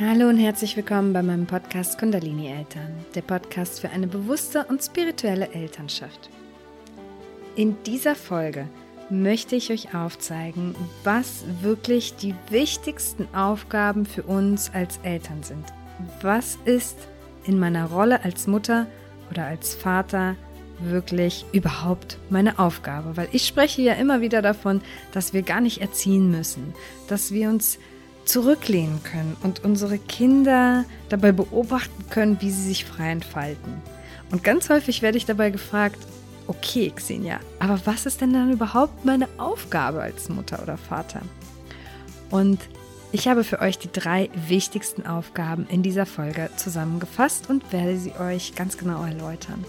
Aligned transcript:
Hallo 0.00 0.30
und 0.30 0.38
herzlich 0.38 0.74
willkommen 0.74 1.12
bei 1.12 1.22
meinem 1.22 1.46
Podcast 1.46 1.98
Kundalini 1.98 2.48
Eltern, 2.48 2.94
der 3.14 3.20
Podcast 3.20 3.78
für 3.78 3.90
eine 3.90 4.06
bewusste 4.06 4.64
und 4.64 4.82
spirituelle 4.82 5.52
Elternschaft. 5.52 6.30
In 7.56 7.76
dieser 7.84 8.14
Folge 8.14 8.68
möchte 9.10 9.54
ich 9.54 9.70
euch 9.70 9.94
aufzeigen, 9.94 10.74
was 11.04 11.44
wirklich 11.60 12.16
die 12.16 12.34
wichtigsten 12.48 13.28
Aufgaben 13.34 14.06
für 14.06 14.22
uns 14.22 14.72
als 14.72 14.98
Eltern 15.02 15.42
sind. 15.42 15.66
Was 16.22 16.56
ist 16.64 16.96
in 17.44 17.58
meiner 17.58 17.84
Rolle 17.84 18.24
als 18.24 18.46
Mutter 18.46 18.86
oder 19.30 19.44
als 19.44 19.74
Vater 19.74 20.36
wirklich 20.80 21.44
überhaupt 21.52 22.16
meine 22.30 22.58
Aufgabe? 22.58 23.18
Weil 23.18 23.28
ich 23.32 23.46
spreche 23.46 23.82
ja 23.82 23.92
immer 23.92 24.22
wieder 24.22 24.40
davon, 24.40 24.80
dass 25.12 25.34
wir 25.34 25.42
gar 25.42 25.60
nicht 25.60 25.82
erziehen 25.82 26.30
müssen, 26.30 26.72
dass 27.08 27.30
wir 27.30 27.50
uns 27.50 27.78
zurücklehnen 28.24 29.02
können 29.02 29.36
und 29.42 29.64
unsere 29.64 29.98
Kinder 29.98 30.84
dabei 31.08 31.32
beobachten 31.32 32.08
können, 32.10 32.40
wie 32.40 32.50
sie 32.50 32.62
sich 32.62 32.84
frei 32.84 33.10
entfalten. 33.10 33.82
Und 34.30 34.44
ganz 34.44 34.70
häufig 34.70 35.02
werde 35.02 35.18
ich 35.18 35.26
dabei 35.26 35.50
gefragt, 35.50 35.98
okay, 36.46 36.90
Xenia, 36.94 37.40
aber 37.58 37.80
was 37.84 38.06
ist 38.06 38.20
denn 38.20 38.32
dann 38.32 38.52
überhaupt 38.52 39.04
meine 39.04 39.28
Aufgabe 39.38 40.02
als 40.02 40.28
Mutter 40.28 40.62
oder 40.62 40.76
Vater? 40.76 41.22
Und 42.30 42.60
ich 43.12 43.28
habe 43.28 43.44
für 43.44 43.60
euch 43.60 43.78
die 43.78 43.92
drei 43.92 44.30
wichtigsten 44.48 45.06
Aufgaben 45.06 45.66
in 45.68 45.82
dieser 45.82 46.06
Folge 46.06 46.48
zusammengefasst 46.56 47.50
und 47.50 47.70
werde 47.72 47.98
sie 47.98 48.14
euch 48.14 48.54
ganz 48.54 48.78
genau 48.78 49.04
erläutern. 49.04 49.64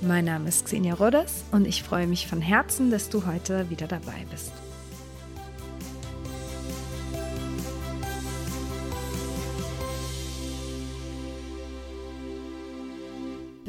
Mein 0.00 0.24
Name 0.24 0.48
ist 0.48 0.64
Xenia 0.64 0.94
Rodas 0.94 1.44
und 1.52 1.66
ich 1.66 1.82
freue 1.82 2.06
mich 2.06 2.26
von 2.26 2.40
Herzen, 2.40 2.90
dass 2.90 3.10
du 3.10 3.26
heute 3.26 3.68
wieder 3.68 3.86
dabei 3.86 4.24
bist. 4.30 4.52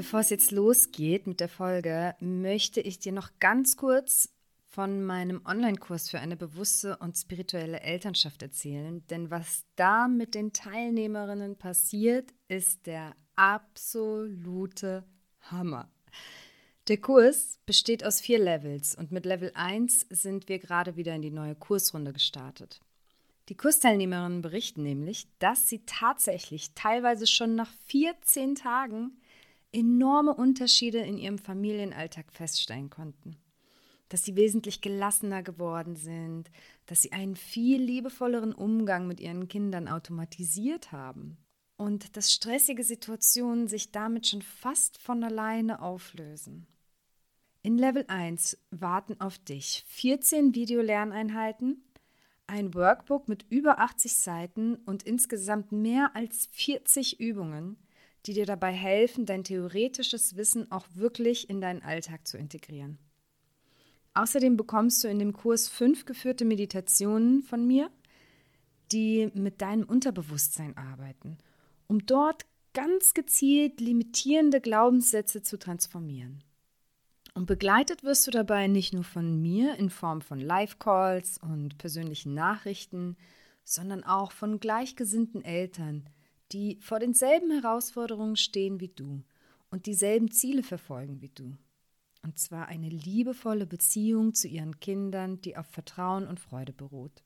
Bevor 0.02 0.22
es 0.22 0.32
jetzt 0.32 0.50
losgeht 0.50 1.28
mit 1.28 1.40
der 1.40 1.48
Folge, 1.48 2.16
möchte 2.20 2.82
ich 2.82 2.98
dir 2.98 3.12
noch 3.12 3.30
ganz 3.40 3.78
kurz 3.78 4.34
von 4.66 5.04
meinem 5.04 5.46
Online-Kurs 5.46 6.10
für 6.10 6.20
eine 6.20 6.36
bewusste 6.36 6.98
und 6.98 7.16
spirituelle 7.16 7.82
Elternschaft 7.82 8.42
erzählen. 8.42 9.06
Denn 9.12 9.30
was 9.30 9.64
da 9.76 10.08
mit 10.08 10.34
den 10.34 10.54
Teilnehmerinnen 10.54 11.56
passiert, 11.56 12.34
ist 12.48 12.88
der 12.88 13.16
absolute 13.36 15.04
Hammer. 15.40 15.88
Der 16.88 16.98
Kurs 16.98 17.60
besteht 17.68 18.04
aus 18.04 18.22
vier 18.22 18.40
Levels 18.40 18.96
und 18.96 19.12
mit 19.12 19.28
Level 19.28 19.52
1 19.54 20.08
sind 20.10 20.50
wir 20.50 20.58
gerade 20.58 20.96
wieder 20.96 21.14
in 21.14 21.22
die 21.22 21.30
neue 21.30 21.54
Kursrunde 21.54 22.12
gestartet. 22.12 22.82
Die 23.50 23.56
Kursteilnehmerinnen 23.56 24.42
berichten 24.42 24.82
nämlich, 24.82 25.28
dass 25.38 25.70
sie 25.70 25.86
tatsächlich 25.86 26.74
teilweise 26.74 27.28
schon 27.28 27.54
nach 27.54 27.72
14 27.86 28.56
Tagen 28.56 29.21
enorme 29.72 30.34
Unterschiede 30.34 31.00
in 31.00 31.18
ihrem 31.18 31.38
Familienalltag 31.38 32.32
feststellen 32.32 32.90
konnten 32.90 33.38
dass 34.12 34.26
sie 34.26 34.36
wesentlich 34.36 34.82
gelassener 34.82 35.42
geworden 35.42 35.96
sind, 35.96 36.52
dass 36.86 37.02
sie 37.02 37.14
einen 37.14 37.38
viel 37.38 37.82
liebevolleren 37.82 38.54
Umgang 38.54 39.08
mit 39.08 39.22
ihren 39.22 39.48
Kindern 39.48 39.88
automatisiert 39.88 40.92
haben 40.92 41.38
und 41.78 42.18
dass 42.18 42.34
stressige 42.34 42.84
Situationen 42.84 43.70
sich 43.70 43.92
damit 43.92 44.28
schon 44.28 44.42
fast 44.42 44.98
von 44.98 45.24
alleine 45.24 45.82
auflösen. 45.82 46.68
In 47.64 47.78
Level 47.78 48.04
1 48.08 48.58
warten 48.72 49.20
auf 49.22 49.38
dich 49.38 49.86
14 49.88 50.56
Videolerneinheiten, 50.56 51.86
ein 52.48 52.74
Workbook 52.74 53.30
mit 53.30 53.46
über 53.50 53.80
80 53.80 54.18
Seiten 54.18 54.76
und 54.86 55.04
insgesamt 55.04 55.72
mehr 55.72 56.18
als 56.18 56.50
40 56.52 57.22
Übungen, 57.22 57.78
die 58.26 58.34
dir 58.34 58.46
dabei 58.46 58.72
helfen, 58.72 59.26
dein 59.26 59.44
theoretisches 59.44 60.36
Wissen 60.36 60.72
auch 60.72 60.88
wirklich 60.94 61.50
in 61.50 61.62
deinen 61.62 61.82
Alltag 61.82 62.28
zu 62.28 62.38
integrieren. 62.38 62.98
Außerdem 64.14 64.58
bekommst 64.58 65.04
du 65.04 65.08
in 65.08 65.20
dem 65.20 65.34
Kurs 65.34 65.70
fünf 65.70 66.06
geführte 66.06 66.46
Meditationen 66.46 67.44
von 67.44 67.66
mir, 67.66 67.90
die 68.92 69.32
mit 69.34 69.62
deinem 69.62 69.84
Unterbewusstsein 69.86 70.76
arbeiten, 70.76 71.38
um 71.88 72.06
dort 72.06 72.46
ganz 72.74 73.14
gezielt 73.14 73.80
limitierende 73.80 74.62
Glaubenssätze 74.62 75.42
zu 75.42 75.58
transformieren. 75.58 76.44
Und 77.34 77.46
begleitet 77.46 78.04
wirst 78.04 78.28
du 78.28 78.32
dabei 78.32 78.68
nicht 78.68 78.94
nur 78.94 79.06
von 79.06 79.42
mir 79.42 79.76
in 79.76 79.90
Form 79.90 80.22
von 80.22 80.40
Live-Calls 80.40 81.38
und 81.38 81.78
persönlichen 81.78 82.34
Nachrichten, 82.34 83.16
sondern 83.64 84.04
auch 84.04 84.34
von 84.34 84.60
gleichgesinnten 84.60 85.44
Eltern, 85.44 86.10
die 86.52 86.78
vor 86.82 87.00
denselben 87.00 87.52
Herausforderungen 87.52 88.36
stehen 88.36 88.80
wie 88.80 88.90
du 88.90 89.24
und 89.70 89.86
dieselben 89.86 90.32
Ziele 90.32 90.64
verfolgen 90.64 91.22
wie 91.22 91.30
du. 91.30 91.58
Und 92.24 92.38
zwar 92.38 92.68
eine 92.68 92.90
liebevolle 92.90 93.66
Beziehung 93.66 94.34
zu 94.34 94.48
ihren 94.48 94.80
Kindern, 94.80 95.42
die 95.42 95.58
auf 95.58 95.66
Vertrauen 95.68 96.28
und 96.28 96.40
Freude 96.40 96.74
beruht. 96.74 97.24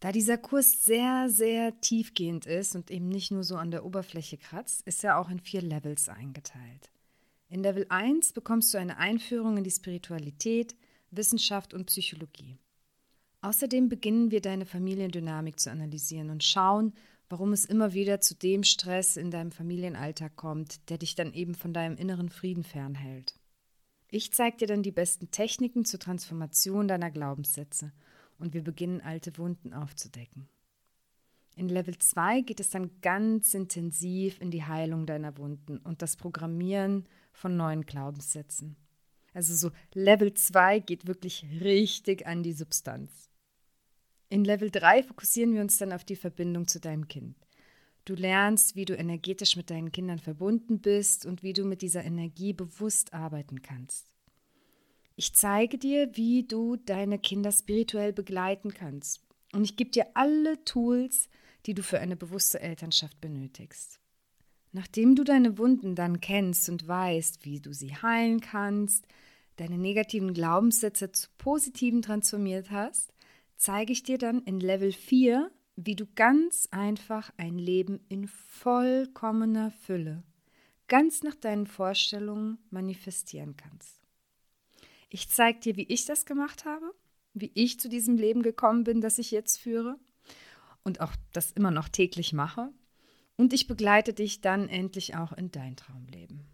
Da 0.00 0.12
dieser 0.12 0.38
Kurs 0.38 0.84
sehr, 0.84 1.28
sehr 1.28 1.78
tiefgehend 1.82 2.46
ist 2.46 2.74
und 2.74 2.90
eben 2.90 3.08
nicht 3.08 3.30
nur 3.30 3.44
so 3.44 3.56
an 3.56 3.70
der 3.70 3.84
Oberfläche 3.84 4.38
kratzt, 4.38 4.80
ist 4.86 5.04
er 5.04 5.18
auch 5.18 5.28
in 5.28 5.40
vier 5.40 5.60
Levels 5.60 6.08
eingeteilt. 6.08 6.90
In 7.48 7.62
Level 7.62 7.84
1 7.90 8.32
bekommst 8.32 8.72
du 8.72 8.78
eine 8.78 8.96
Einführung 8.96 9.58
in 9.58 9.64
die 9.64 9.70
Spiritualität, 9.70 10.74
Wissenschaft 11.10 11.74
und 11.74 11.86
Psychologie. 11.86 12.56
Außerdem 13.42 13.88
beginnen 13.88 14.30
wir 14.30 14.40
deine 14.40 14.64
Familiendynamik 14.64 15.60
zu 15.60 15.70
analysieren 15.70 16.30
und 16.30 16.44
schauen, 16.44 16.94
warum 17.30 17.52
es 17.52 17.64
immer 17.64 17.94
wieder 17.94 18.20
zu 18.20 18.34
dem 18.34 18.64
Stress 18.64 19.16
in 19.16 19.30
deinem 19.30 19.52
Familienalltag 19.52 20.36
kommt, 20.36 20.90
der 20.90 20.98
dich 20.98 21.14
dann 21.14 21.32
eben 21.32 21.54
von 21.54 21.72
deinem 21.72 21.96
inneren 21.96 22.28
Frieden 22.28 22.64
fernhält. 22.64 23.38
Ich 24.08 24.32
zeige 24.32 24.58
dir 24.58 24.66
dann 24.66 24.82
die 24.82 24.90
besten 24.90 25.30
Techniken 25.30 25.84
zur 25.84 26.00
Transformation 26.00 26.88
deiner 26.88 27.12
Glaubenssätze 27.12 27.92
und 28.38 28.52
wir 28.52 28.64
beginnen 28.64 29.00
alte 29.00 29.38
Wunden 29.38 29.72
aufzudecken. 29.72 30.48
In 31.54 31.68
Level 31.68 31.96
2 31.96 32.40
geht 32.40 32.58
es 32.58 32.70
dann 32.70 32.90
ganz 33.00 33.54
intensiv 33.54 34.40
in 34.40 34.50
die 34.50 34.64
Heilung 34.64 35.06
deiner 35.06 35.36
Wunden 35.38 35.78
und 35.78 36.02
das 36.02 36.16
Programmieren 36.16 37.06
von 37.32 37.56
neuen 37.56 37.86
Glaubenssätzen. 37.86 38.76
Also 39.32 39.54
so 39.54 39.70
Level 39.94 40.34
2 40.34 40.80
geht 40.80 41.06
wirklich 41.06 41.46
richtig 41.60 42.26
an 42.26 42.42
die 42.42 42.54
Substanz. 42.54 43.29
In 44.30 44.44
Level 44.44 44.70
3 44.70 45.02
fokussieren 45.02 45.54
wir 45.54 45.60
uns 45.60 45.76
dann 45.76 45.92
auf 45.92 46.04
die 46.04 46.14
Verbindung 46.14 46.68
zu 46.68 46.78
deinem 46.78 47.08
Kind. 47.08 47.34
Du 48.04 48.14
lernst, 48.14 48.76
wie 48.76 48.84
du 48.84 48.96
energetisch 48.96 49.56
mit 49.56 49.70
deinen 49.70 49.90
Kindern 49.90 50.20
verbunden 50.20 50.78
bist 50.80 51.26
und 51.26 51.42
wie 51.42 51.52
du 51.52 51.64
mit 51.64 51.82
dieser 51.82 52.04
Energie 52.04 52.52
bewusst 52.52 53.12
arbeiten 53.12 53.60
kannst. 53.60 54.06
Ich 55.16 55.34
zeige 55.34 55.78
dir, 55.78 56.16
wie 56.16 56.44
du 56.44 56.76
deine 56.76 57.18
Kinder 57.18 57.50
spirituell 57.50 58.12
begleiten 58.12 58.72
kannst. 58.72 59.20
Und 59.52 59.64
ich 59.64 59.76
gebe 59.76 59.90
dir 59.90 60.06
alle 60.14 60.64
Tools, 60.64 61.28
die 61.66 61.74
du 61.74 61.82
für 61.82 61.98
eine 61.98 62.16
bewusste 62.16 62.60
Elternschaft 62.60 63.20
benötigst. 63.20 63.98
Nachdem 64.70 65.16
du 65.16 65.24
deine 65.24 65.58
Wunden 65.58 65.96
dann 65.96 66.20
kennst 66.20 66.68
und 66.68 66.86
weißt, 66.86 67.44
wie 67.44 67.58
du 67.58 67.74
sie 67.74 67.96
heilen 67.96 68.40
kannst, 68.40 69.06
deine 69.56 69.76
negativen 69.76 70.32
Glaubenssätze 70.32 71.10
zu 71.10 71.28
positiven 71.36 72.00
transformiert 72.00 72.70
hast, 72.70 73.12
zeige 73.60 73.92
ich 73.92 74.02
dir 74.02 74.16
dann 74.16 74.40
in 74.40 74.58
Level 74.58 74.90
4, 74.90 75.50
wie 75.76 75.94
du 75.94 76.06
ganz 76.14 76.66
einfach 76.70 77.30
ein 77.36 77.58
Leben 77.58 78.00
in 78.08 78.26
vollkommener 78.26 79.70
Fülle, 79.70 80.22
ganz 80.88 81.22
nach 81.22 81.34
deinen 81.34 81.66
Vorstellungen 81.66 82.58
manifestieren 82.70 83.56
kannst. 83.58 84.00
Ich 85.10 85.28
zeige 85.28 85.60
dir, 85.60 85.76
wie 85.76 85.86
ich 85.88 86.06
das 86.06 86.24
gemacht 86.24 86.64
habe, 86.64 86.94
wie 87.34 87.52
ich 87.54 87.78
zu 87.78 87.90
diesem 87.90 88.16
Leben 88.16 88.42
gekommen 88.42 88.84
bin, 88.84 89.02
das 89.02 89.18
ich 89.18 89.30
jetzt 89.30 89.58
führe 89.58 89.98
und 90.82 91.02
auch 91.02 91.12
das 91.34 91.52
immer 91.52 91.70
noch 91.70 91.90
täglich 91.90 92.32
mache. 92.32 92.70
Und 93.36 93.52
ich 93.52 93.66
begleite 93.66 94.14
dich 94.14 94.40
dann 94.40 94.68
endlich 94.68 95.16
auch 95.16 95.32
in 95.32 95.50
dein 95.50 95.76
Traumleben. 95.76 96.46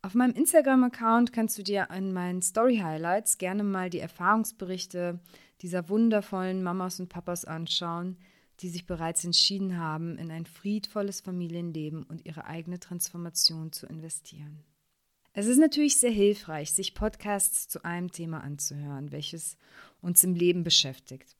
Auf 0.00 0.14
meinem 0.14 0.34
Instagram-Account 0.34 1.32
kannst 1.32 1.58
du 1.58 1.62
dir 1.62 1.88
in 1.94 2.12
meinen 2.12 2.40
Story-Highlights 2.40 3.36
gerne 3.36 3.64
mal 3.64 3.90
die 3.90 3.98
Erfahrungsberichte 3.98 5.20
dieser 5.62 5.88
wundervollen 5.88 6.62
Mamas 6.62 7.00
und 7.00 7.08
Papas 7.08 7.44
anschauen, 7.44 8.16
die 8.60 8.68
sich 8.68 8.86
bereits 8.86 9.24
entschieden 9.24 9.78
haben, 9.78 10.18
in 10.18 10.30
ein 10.30 10.46
friedvolles 10.46 11.20
Familienleben 11.20 12.02
und 12.02 12.24
ihre 12.24 12.46
eigene 12.46 12.80
Transformation 12.80 13.72
zu 13.72 13.86
investieren. 13.86 14.64
Es 15.32 15.46
ist 15.46 15.58
natürlich 15.58 15.98
sehr 15.98 16.10
hilfreich, 16.10 16.72
sich 16.72 16.94
Podcasts 16.94 17.68
zu 17.68 17.84
einem 17.84 18.10
Thema 18.10 18.42
anzuhören, 18.42 19.12
welches 19.12 19.56
uns 20.00 20.24
im 20.24 20.34
Leben 20.34 20.64
beschäftigt. 20.64 21.36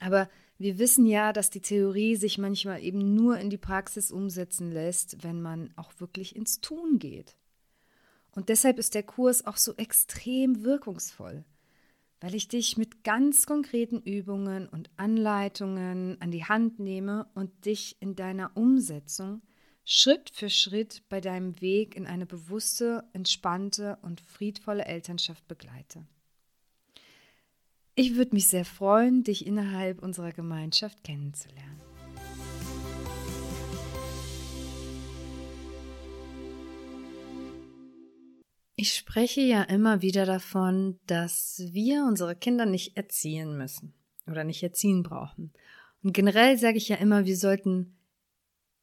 Aber 0.00 0.28
wir 0.58 0.78
wissen 0.78 1.06
ja, 1.06 1.32
dass 1.32 1.48
die 1.48 1.60
Theorie 1.60 2.16
sich 2.16 2.36
manchmal 2.36 2.82
eben 2.82 3.14
nur 3.14 3.38
in 3.38 3.50
die 3.50 3.58
Praxis 3.58 4.10
umsetzen 4.10 4.70
lässt, 4.70 5.22
wenn 5.22 5.40
man 5.40 5.72
auch 5.76 5.92
wirklich 5.98 6.36
ins 6.36 6.60
Tun 6.60 6.98
geht. 6.98 7.36
Und 8.32 8.48
deshalb 8.48 8.78
ist 8.78 8.94
der 8.94 9.02
Kurs 9.02 9.46
auch 9.46 9.56
so 9.56 9.74
extrem 9.76 10.62
wirkungsvoll. 10.64 11.44
Weil 12.22 12.36
ich 12.36 12.46
dich 12.46 12.76
mit 12.76 13.02
ganz 13.02 13.46
konkreten 13.46 14.00
Übungen 14.00 14.68
und 14.68 14.90
Anleitungen 14.96 16.16
an 16.20 16.30
die 16.30 16.44
Hand 16.44 16.78
nehme 16.78 17.26
und 17.34 17.66
dich 17.66 17.96
in 18.00 18.14
deiner 18.14 18.56
Umsetzung 18.56 19.42
Schritt 19.84 20.30
für 20.30 20.48
Schritt 20.48 21.02
bei 21.08 21.20
deinem 21.20 21.60
Weg 21.60 21.96
in 21.96 22.06
eine 22.06 22.24
bewusste, 22.24 23.02
entspannte 23.12 23.98
und 24.02 24.20
friedvolle 24.20 24.84
Elternschaft 24.84 25.48
begleite. 25.48 26.06
Ich 27.96 28.14
würde 28.14 28.36
mich 28.36 28.46
sehr 28.46 28.64
freuen, 28.64 29.24
dich 29.24 29.44
innerhalb 29.44 30.00
unserer 30.00 30.30
Gemeinschaft 30.30 31.02
kennenzulernen. 31.02 31.81
Ich 38.82 38.96
spreche 38.96 39.42
ja 39.42 39.62
immer 39.62 40.02
wieder 40.02 40.26
davon, 40.26 40.98
dass 41.06 41.62
wir 41.70 42.04
unsere 42.04 42.34
Kinder 42.34 42.66
nicht 42.66 42.96
erziehen 42.96 43.56
müssen 43.56 43.94
oder 44.26 44.42
nicht 44.42 44.60
erziehen 44.60 45.04
brauchen. 45.04 45.52
Und 46.02 46.14
generell 46.14 46.58
sage 46.58 46.78
ich 46.78 46.88
ja 46.88 46.96
immer, 46.96 47.24
wir 47.24 47.36
sollten 47.36 47.96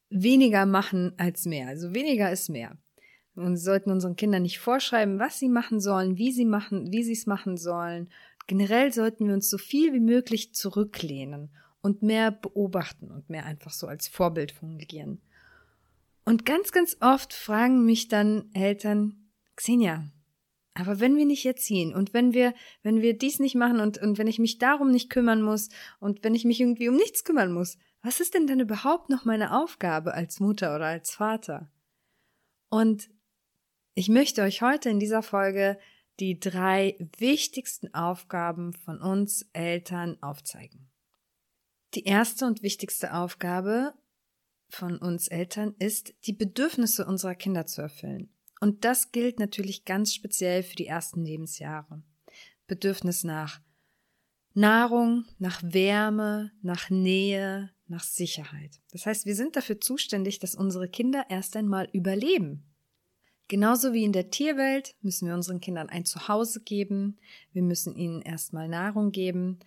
weniger 0.10 0.66
machen 0.66 1.12
als 1.18 1.44
mehr. 1.44 1.68
Also 1.68 1.94
weniger 1.94 2.32
ist 2.32 2.48
mehr. 2.48 2.78
Und 3.36 3.58
sollten 3.58 3.92
unseren 3.92 4.16
Kindern 4.16 4.44
nicht 4.44 4.60
vorschreiben, 4.60 5.20
was 5.20 5.38
sie 5.38 5.50
machen 5.50 5.82
sollen, 5.82 6.16
wie 6.16 6.32
sie 6.32 6.46
machen, 6.46 6.94
wie 6.94 7.04
sie 7.04 7.12
es 7.12 7.26
machen 7.26 7.58
sollen. 7.58 8.08
Generell 8.48 8.94
sollten 8.94 9.28
wir 9.28 9.34
uns 9.34 9.50
so 9.50 9.58
viel 9.58 9.92
wie 9.92 10.00
möglich 10.00 10.56
zurücklehnen 10.56 11.50
und 11.82 12.04
mehr 12.04 12.32
beobachten 12.32 13.12
und 13.12 13.30
mehr 13.30 13.46
einfach 13.46 13.74
so 13.74 13.86
als 13.86 14.08
Vorbild 14.08 14.54
fungieren. 14.54 15.20
Und 16.24 16.46
ganz, 16.46 16.72
ganz 16.72 16.96
oft 17.02 17.34
fragen 17.34 17.84
mich 17.84 18.08
dann 18.08 18.50
Eltern, 18.54 19.19
Xenia, 19.60 20.10
aber 20.74 21.02
wenn 21.02 21.18
wir 21.18 21.26
nicht 21.26 21.46
erziehen 21.46 21.94
und 21.94 22.14
wenn 22.14 22.34
wir, 22.34 22.54
wenn 22.82 23.02
wir 23.02 23.18
dies 23.18 23.40
nicht 23.40 23.56
machen 23.56 23.82
und, 23.82 23.98
und 23.98 24.18
wenn 24.18 24.28
ich 24.28 24.40
mich 24.40 24.58
darum 24.58 24.90
nicht 24.90 25.10
kümmern 25.10 25.42
muss 25.42 25.68
und 26.00 26.24
wenn 26.24 26.34
ich 26.34 26.46
mich 26.46 26.62
irgendwie 26.62 26.88
um 26.88 26.96
nichts 26.96 27.26
kümmern 27.26 27.52
muss, 27.52 27.78
was 28.02 28.22
ist 28.22 28.34
denn 28.34 28.48
dann 28.48 28.62
überhaupt 28.62 29.10
noch 29.10 29.26
meine 29.26 29.62
Aufgabe 29.62 30.14
als 30.14 30.40
Mutter 30.40 30.74
oder 30.74 30.86
als 30.86 31.12
Vater? 31.12 31.70
Und 32.70 33.10
ich 33.96 34.08
möchte 34.08 34.42
euch 34.42 34.62
heute 34.62 34.90
in 34.90 35.02
dieser 35.02 35.24
Folge 35.24 35.78
die 36.22 36.40
drei 36.40 36.96
wichtigsten 37.18 37.94
Aufgaben 37.94 38.72
von 38.72 39.02
uns 39.02 39.50
Eltern 39.52 40.18
aufzeigen. 40.24 40.90
Die 41.96 42.06
erste 42.06 42.46
und 42.46 42.64
wichtigste 42.64 43.14
Aufgabe 43.14 43.94
von 44.70 44.98
uns 44.98 45.28
Eltern 45.28 45.76
ist, 45.80 46.14
die 46.26 46.34
Bedürfnisse 46.34 47.06
unserer 47.06 47.36
Kinder 47.36 47.66
zu 47.66 47.82
erfüllen. 47.82 48.34
Und 48.60 48.84
das 48.86 49.12
gilt 49.12 49.40
natürlich 49.40 49.86
ganz 49.86 50.14
speziell 50.14 50.64
für 50.64 50.76
die 50.76 50.88
ersten 50.88 51.24
Lebensjahre. 51.24 52.04
Bedürfnis 52.68 53.24
nach 53.24 53.62
Nahrung, 54.54 55.26
nach 55.38 55.62
Wärme, 55.64 56.52
nach 56.62 56.90
Nähe, 56.90 57.72
nach 57.88 58.04
Sicherheit. 58.04 58.80
Das 58.92 59.06
heißt, 59.06 59.26
wir 59.26 59.36
sind 59.36 59.56
dafür 59.56 59.80
zuständig, 59.80 60.40
dass 60.40 60.56
unsere 60.56 60.90
Kinder 60.90 61.26
erst 61.30 61.56
einmal 61.56 61.90
überleben. 61.94 62.64
Genauso 63.48 63.94
wie 63.94 64.04
in 64.04 64.14
der 64.14 64.30
Tierwelt 64.30 64.96
müssen 65.02 65.28
wir 65.28 65.34
unseren 65.34 65.60
Kindern 65.60 65.90
ein 65.90 66.06
Zuhause 66.06 66.62
geben, 66.62 67.18
wir 67.52 67.64
müssen 67.64 67.96
ihnen 67.96 68.22
erstmal 68.22 68.68
Nahrung 68.68 69.12
geben, 69.12 69.60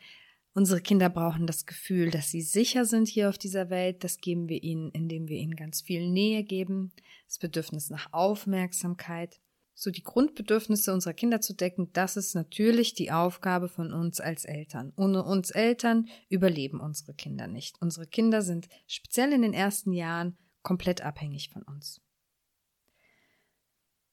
Unsere 0.55 0.83
Kinder 0.83 1.09
brauchen 1.09 1.47
das 1.47 1.65
Gefühl, 1.65 2.11
dass 2.11 2.31
sie 2.31 2.43
sicher 2.43 2.85
sind 2.85 3.09
hier 3.09 3.31
auf 3.31 3.39
dieser 3.39 3.71
Welt. 3.71 4.05
Das 4.05 4.19
geben 4.19 4.49
wir 4.51 4.63
ihnen, 4.63 4.91
indem 4.91 5.29
wir 5.29 5.39
ihnen 5.39 5.57
ganz 5.57 5.81
viel 5.81 6.11
Nähe 6.11 6.45
geben, 6.45 6.93
das 7.27 7.39
Bedürfnis 7.39 7.89
nach 7.89 8.13
Aufmerksamkeit. 8.13 9.41
So 9.75 9.91
die 9.91 10.03
Grundbedürfnisse 10.03 10.93
unserer 10.93 11.15
Kinder 11.15 11.41
zu 11.41 11.55
decken, 11.55 11.91
das 11.95 12.19
ist 12.19 12.35
natürlich 12.35 12.93
die 12.93 13.11
Aufgabe 13.11 13.71
von 13.71 13.95
uns 13.95 14.21
als 14.21 14.45
Eltern. 14.45 14.93
Ohne 14.97 15.25
uns 15.25 15.51
Eltern 15.51 16.09
überleben 16.29 16.81
unsere 16.81 17.15
Kinder 17.15 17.47
nicht. 17.47 17.81
Unsere 17.81 18.07
Kinder 18.07 18.43
sind 18.43 18.69
speziell 18.87 19.33
in 19.33 19.41
den 19.41 19.55
ersten 19.55 19.93
Jahren 19.95 20.37
komplett 20.63 21.01
abhängig 21.01 21.49
von 21.49 21.63
uns. 21.63 22.03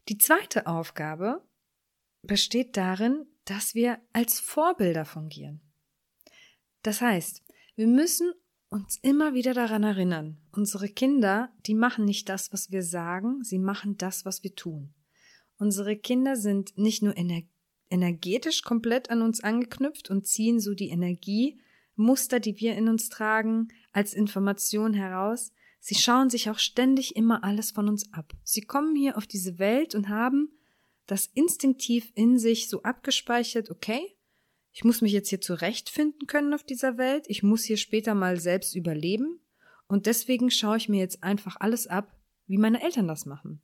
Die 0.07 0.17
zweite 0.17 0.65
Aufgabe 0.65 1.45
besteht 2.21 2.77
darin, 2.77 3.25
dass 3.43 3.75
wir 3.75 3.99
als 4.13 4.39
Vorbilder 4.39 5.03
fungieren. 5.03 5.68
Das 6.81 7.01
heißt, 7.01 7.43
wir 7.75 7.87
müssen 7.87 8.31
uns 8.69 8.99
immer 9.01 9.33
wieder 9.33 9.53
daran 9.53 9.83
erinnern, 9.83 10.37
unsere 10.51 10.89
Kinder, 10.89 11.51
die 11.65 11.73
machen 11.73 12.05
nicht 12.05 12.29
das, 12.29 12.53
was 12.53 12.71
wir 12.71 12.83
sagen, 12.83 13.43
sie 13.43 13.57
machen 13.57 13.97
das, 13.97 14.25
was 14.25 14.43
wir 14.43 14.55
tun. 14.55 14.93
Unsere 15.57 15.97
Kinder 15.97 16.35
sind 16.35 16.77
nicht 16.77 17.01
nur 17.01 17.17
ener 17.17 17.41
energetisch 17.91 18.61
komplett 18.61 19.09
an 19.09 19.23
uns 19.23 19.43
angeknüpft 19.43 20.11
und 20.11 20.27
ziehen 20.27 20.59
so 20.59 20.75
die 20.75 20.89
Energiemuster, 20.89 22.39
die 22.39 22.59
wir 22.59 22.75
in 22.75 22.87
uns 22.87 23.09
tragen, 23.09 23.69
als 23.91 24.13
Information 24.13 24.93
heraus, 24.93 25.51
sie 25.79 25.95
schauen 25.95 26.29
sich 26.29 26.51
auch 26.51 26.59
ständig 26.59 27.15
immer 27.15 27.43
alles 27.43 27.71
von 27.71 27.89
uns 27.89 28.13
ab. 28.13 28.33
Sie 28.43 28.61
kommen 28.61 28.95
hier 28.95 29.17
auf 29.17 29.25
diese 29.25 29.57
Welt 29.57 29.95
und 29.95 30.07
haben 30.07 30.51
das 31.07 31.25
instinktiv 31.33 32.11
in 32.13 32.37
sich 32.37 32.69
so 32.69 32.83
abgespeichert, 32.83 33.71
okay, 33.71 34.15
ich 34.79 34.85
muss 34.85 35.01
mich 35.01 35.11
jetzt 35.11 35.27
hier 35.27 35.41
zurechtfinden 35.41 36.25
können 36.25 36.53
auf 36.53 36.63
dieser 36.63 36.97
Welt. 36.97 37.25
Ich 37.27 37.43
muss 37.43 37.65
hier 37.65 37.75
später 37.75 38.15
mal 38.15 38.39
selbst 38.39 38.77
überleben. 38.77 39.41
Und 39.89 40.05
deswegen 40.05 40.49
schaue 40.49 40.77
ich 40.77 40.87
mir 40.87 41.01
jetzt 41.01 41.21
einfach 41.21 41.57
alles 41.59 41.85
ab, 41.85 42.17
wie 42.47 42.57
meine 42.57 42.81
Eltern 42.81 43.05
das 43.05 43.25
machen. 43.25 43.59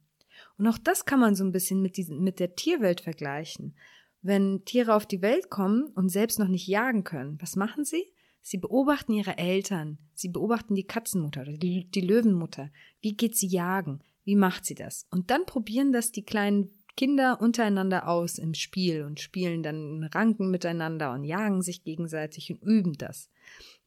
Und 0.58 0.68
auch 0.68 0.78
das 0.78 1.06
kann 1.06 1.22
man 1.22 1.34
so 1.34 1.46
ein 1.46 1.54
bisschen 1.54 1.82
mit, 1.82 1.96
diesen, 1.96 2.22
mit 2.22 2.42
der 2.42 2.56
Tierwelt 2.56 3.00
vergleichen. 3.00 3.78
Wenn 4.22 4.66
Tiere 4.66 4.94
auf 4.94 5.06
die 5.06 5.22
Welt 5.22 5.50
kommen 5.50 5.86
und 5.96 6.10
selbst 6.10 6.38
noch 6.38 6.50
nicht 6.50 6.68
jagen 6.68 7.06
können, 7.06 7.40
was 7.40 7.56
machen 7.56 7.86
sie? 7.86 8.12
Sie 8.42 8.58
beobachten 8.58 9.14
ihre 9.14 9.38
Eltern. 9.38 10.00
Sie 10.16 10.28
beobachten 10.28 10.76
die 10.76 10.86
Katzenmutter 10.86 11.44
oder 11.44 11.54
die, 11.54 11.90
die 11.92 12.02
Löwenmutter. 12.02 12.72
Wie 13.00 13.16
geht 13.16 13.38
sie 13.38 13.48
jagen? 13.48 14.02
Wie 14.26 14.36
macht 14.36 14.66
sie 14.66 14.76
das? 14.76 15.08
Und 15.12 15.32
dann 15.32 15.46
probieren 15.46 15.94
das 15.94 16.12
die 16.12 16.26
kleinen 16.26 16.72
Kinder 16.96 17.42
untereinander 17.42 18.08
aus 18.08 18.38
im 18.38 18.54
Spiel 18.54 19.04
und 19.04 19.20
spielen 19.20 19.64
dann 19.64 20.04
Ranken 20.06 20.50
miteinander 20.50 21.12
und 21.14 21.24
jagen 21.24 21.62
sich 21.62 21.84
gegenseitig 21.84 22.52
und 22.52 22.62
üben 22.62 22.94
das. 22.94 23.30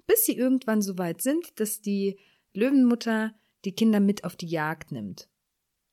Bis 0.06 0.26
sie 0.26 0.36
irgendwann 0.36 0.82
so 0.82 0.98
weit 0.98 1.22
sind, 1.22 1.58
dass 1.60 1.80
die 1.80 2.18
Löwenmutter 2.54 3.34
die 3.64 3.72
Kinder 3.72 4.00
mit 4.00 4.24
auf 4.24 4.36
die 4.36 4.46
Jagd 4.46 4.92
nimmt 4.92 5.28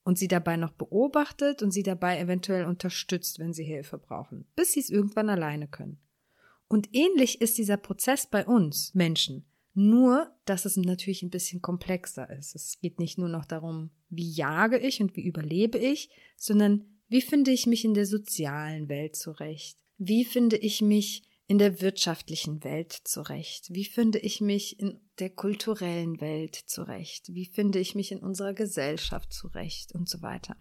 und 0.04 0.18
sie 0.18 0.28
dabei 0.28 0.56
noch 0.56 0.72
beobachtet 0.72 1.64
und 1.64 1.72
sie 1.72 1.84
dabei 1.84 2.20
eventuell 2.20 2.66
unterstützt, 2.66 3.40
wenn 3.40 3.54
sie 3.54 3.64
Hilfe 3.64 3.98
brauchen, 3.98 4.46
bis 4.56 4.74
sie 4.74 4.80
es 4.80 4.90
irgendwann 4.90 5.30
alleine 5.30 5.68
können. 5.68 6.00
Und 6.68 6.90
ähnlich 6.94 7.42
ist 7.42 7.58
dieser 7.58 7.78
Prozess 7.78 8.28
bei 8.28 8.46
uns 8.46 8.94
Menschen. 8.94 9.46
Nur, 9.74 10.32
dass 10.46 10.66
es 10.66 10.78
natürlich 10.78 11.22
ein 11.22 11.30
bisschen 11.30 11.62
komplexer 11.62 12.30
ist. 12.30 12.56
Es 12.56 12.80
geht 12.80 12.98
nicht 12.98 13.18
nur 13.18 13.28
noch 13.28 13.46
darum, 13.46 13.90
wie 14.10 14.32
jage 14.32 14.78
ich 14.78 15.02
und 15.02 15.16
wie 15.18 15.26
überlebe 15.28 15.78
ich, 15.78 16.10
sondern 16.38 16.95
wie 17.08 17.22
finde 17.22 17.52
ich 17.52 17.68
mich 17.68 17.86
in 17.86 17.94
der 17.94 18.06
sozialen 18.06 18.90
Welt 18.90 19.16
zurecht? 19.16 19.78
Wie 19.98 20.26
finde 20.26 20.58
ich 20.58 20.82
mich 20.82 21.24
in 21.48 21.58
der 21.58 21.82
wirtschaftlichen 21.82 22.64
Welt 22.64 22.92
zurecht? 22.92 23.68
Wie 23.70 23.86
finde 23.86 24.20
ich 24.20 24.42
mich 24.42 24.80
in 24.80 25.00
der 25.20 25.30
kulturellen 25.30 26.20
Welt 26.20 26.56
zurecht? 26.56 27.34
Wie 27.34 27.46
finde 27.46 27.80
ich 27.80 27.94
mich 27.94 28.12
in 28.12 28.20
unserer 28.20 28.54
Gesellschaft 28.54 29.32
zurecht 29.32 29.94
und 29.94 30.10
so 30.10 30.22
weiter? 30.22 30.58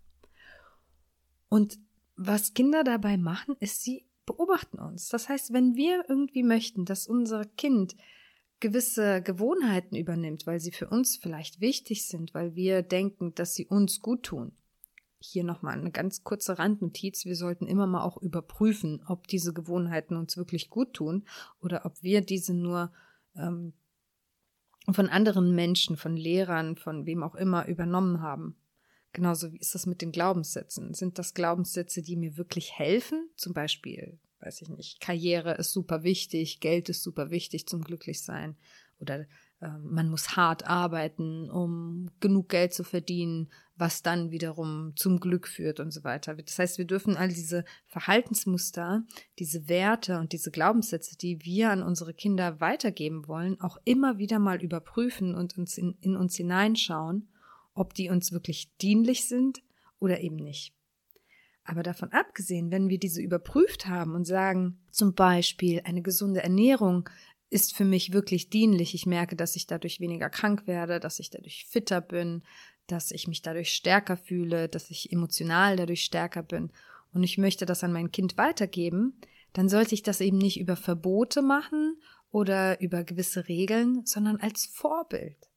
Und 1.48 1.78
was 2.16 2.54
Kinder 2.54 2.84
dabei 2.84 3.16
machen, 3.16 3.56
ist, 3.60 3.82
sie 3.82 4.06
beobachten 4.26 4.78
uns. 4.78 5.08
Das 5.08 5.28
heißt, 5.28 5.52
wenn 5.52 5.74
wir 5.74 6.04
irgendwie 6.08 6.42
möchten, 6.42 6.84
dass 6.84 7.06
unser 7.06 7.44
Kind 7.44 7.96
gewisse 8.60 9.20
Gewohnheiten 9.22 9.96
übernimmt, 9.96 10.46
weil 10.46 10.60
sie 10.60 10.72
für 10.72 10.88
uns 10.88 11.16
vielleicht 11.16 11.60
wichtig 11.60 12.06
sind, 12.06 12.34
weil 12.34 12.54
wir 12.54 12.82
denken, 12.82 13.34
dass 13.34 13.54
sie 13.54 13.66
uns 13.66 14.00
gut 14.00 14.22
tun, 14.22 14.52
hier 15.24 15.44
nochmal 15.44 15.78
eine 15.78 15.90
ganz 15.90 16.24
kurze 16.24 16.58
Randnotiz. 16.58 17.24
Wir 17.24 17.36
sollten 17.36 17.66
immer 17.66 17.86
mal 17.86 18.02
auch 18.02 18.16
überprüfen, 18.16 19.02
ob 19.06 19.26
diese 19.26 19.52
Gewohnheiten 19.52 20.16
uns 20.16 20.36
wirklich 20.36 20.70
gut 20.70 20.94
tun 20.94 21.24
oder 21.60 21.84
ob 21.84 22.02
wir 22.02 22.20
diese 22.20 22.54
nur 22.54 22.92
ähm, 23.36 23.72
von 24.92 25.08
anderen 25.08 25.54
Menschen, 25.54 25.96
von 25.96 26.16
Lehrern, 26.16 26.76
von 26.76 27.06
wem 27.06 27.22
auch 27.22 27.34
immer 27.34 27.66
übernommen 27.66 28.20
haben. 28.20 28.56
Genauso 29.12 29.52
wie 29.52 29.58
ist 29.58 29.74
das 29.74 29.86
mit 29.86 30.02
den 30.02 30.12
Glaubenssätzen? 30.12 30.92
Sind 30.92 31.18
das 31.18 31.34
Glaubenssätze, 31.34 32.02
die 32.02 32.16
mir 32.16 32.36
wirklich 32.36 32.78
helfen? 32.78 33.30
Zum 33.36 33.54
Beispiel, 33.54 34.18
weiß 34.40 34.60
ich 34.62 34.68
nicht, 34.68 35.00
Karriere 35.00 35.54
ist 35.54 35.72
super 35.72 36.02
wichtig, 36.02 36.60
Geld 36.60 36.88
ist 36.88 37.02
super 37.02 37.30
wichtig 37.30 37.66
zum 37.66 37.82
Glücklichsein. 37.82 38.56
Oder 38.98 39.26
man 39.60 40.10
muss 40.10 40.36
hart 40.36 40.66
arbeiten, 40.66 41.50
um 41.50 42.10
genug 42.20 42.48
Geld 42.48 42.74
zu 42.74 42.84
verdienen, 42.84 43.50
was 43.76 44.02
dann 44.02 44.30
wiederum 44.30 44.92
zum 44.96 45.20
Glück 45.20 45.48
führt 45.48 45.80
und 45.80 45.90
so 45.90 46.04
weiter. 46.04 46.34
Das 46.34 46.58
heißt, 46.58 46.78
wir 46.78 46.84
dürfen 46.84 47.16
all 47.16 47.28
diese 47.28 47.64
Verhaltensmuster, 47.86 49.04
diese 49.38 49.68
Werte 49.68 50.18
und 50.18 50.32
diese 50.32 50.50
Glaubenssätze, 50.50 51.16
die 51.16 51.44
wir 51.44 51.70
an 51.70 51.82
unsere 51.82 52.14
Kinder 52.14 52.60
weitergeben 52.60 53.26
wollen, 53.26 53.60
auch 53.60 53.78
immer 53.84 54.18
wieder 54.18 54.38
mal 54.38 54.62
überprüfen 54.62 55.34
und 55.34 55.56
uns 55.58 55.78
in, 55.78 55.96
in 56.00 56.16
uns 56.16 56.36
hineinschauen, 56.36 57.28
ob 57.74 57.94
die 57.94 58.10
uns 58.10 58.32
wirklich 58.32 58.76
dienlich 58.76 59.28
sind 59.28 59.62
oder 59.98 60.20
eben 60.20 60.36
nicht. 60.36 60.74
Aber 61.64 61.82
davon 61.82 62.12
abgesehen, 62.12 62.70
wenn 62.70 62.90
wir 62.90 62.98
diese 62.98 63.22
überprüft 63.22 63.86
haben 63.86 64.14
und 64.14 64.26
sagen, 64.26 64.78
zum 64.90 65.14
Beispiel 65.14 65.80
eine 65.84 66.02
gesunde 66.02 66.42
Ernährung 66.42 67.08
ist 67.54 67.76
für 67.76 67.84
mich 67.84 68.12
wirklich 68.12 68.50
dienlich. 68.50 68.94
Ich 68.94 69.06
merke, 69.06 69.36
dass 69.36 69.54
ich 69.54 69.68
dadurch 69.68 70.00
weniger 70.00 70.28
krank 70.28 70.66
werde, 70.66 70.98
dass 70.98 71.20
ich 71.20 71.30
dadurch 71.30 71.66
fitter 71.66 72.00
bin, 72.00 72.42
dass 72.88 73.12
ich 73.12 73.28
mich 73.28 73.42
dadurch 73.42 73.72
stärker 73.72 74.16
fühle, 74.16 74.68
dass 74.68 74.90
ich 74.90 75.12
emotional 75.12 75.76
dadurch 75.76 76.02
stärker 76.02 76.42
bin 76.42 76.72
und 77.12 77.22
ich 77.22 77.38
möchte 77.38 77.64
das 77.64 77.84
an 77.84 77.92
mein 77.92 78.10
Kind 78.10 78.36
weitergeben, 78.36 79.20
dann 79.52 79.68
sollte 79.68 79.94
ich 79.94 80.02
das 80.02 80.20
eben 80.20 80.36
nicht 80.36 80.58
über 80.58 80.74
Verbote 80.74 81.42
machen 81.42 81.96
oder 82.32 82.80
über 82.80 83.04
gewisse 83.04 83.46
Regeln, 83.46 84.04
sondern 84.04 84.38
als 84.38 84.66
Vorbild. 84.66 85.48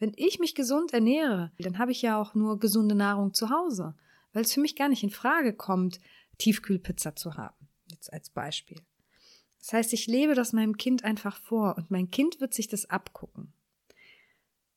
Wenn 0.00 0.12
ich 0.16 0.40
mich 0.40 0.56
gesund 0.56 0.92
ernähre, 0.92 1.52
dann 1.60 1.78
habe 1.78 1.92
ich 1.92 2.02
ja 2.02 2.20
auch 2.20 2.34
nur 2.34 2.58
gesunde 2.58 2.96
Nahrung 2.96 3.34
zu 3.34 3.50
Hause, 3.50 3.94
weil 4.32 4.42
es 4.42 4.52
für 4.52 4.60
mich 4.60 4.74
gar 4.74 4.88
nicht 4.88 5.04
in 5.04 5.10
Frage 5.10 5.52
kommt, 5.52 6.00
Tiefkühlpizza 6.38 7.14
zu 7.14 7.36
haben. 7.36 7.68
Jetzt 7.88 8.12
als 8.12 8.30
Beispiel. 8.30 8.78
Das 9.66 9.72
heißt, 9.72 9.92
ich 9.94 10.06
lebe 10.06 10.36
das 10.36 10.52
meinem 10.52 10.76
Kind 10.76 11.02
einfach 11.02 11.40
vor 11.42 11.76
und 11.76 11.90
mein 11.90 12.08
Kind 12.08 12.40
wird 12.40 12.54
sich 12.54 12.68
das 12.68 12.88
abgucken. 12.88 13.52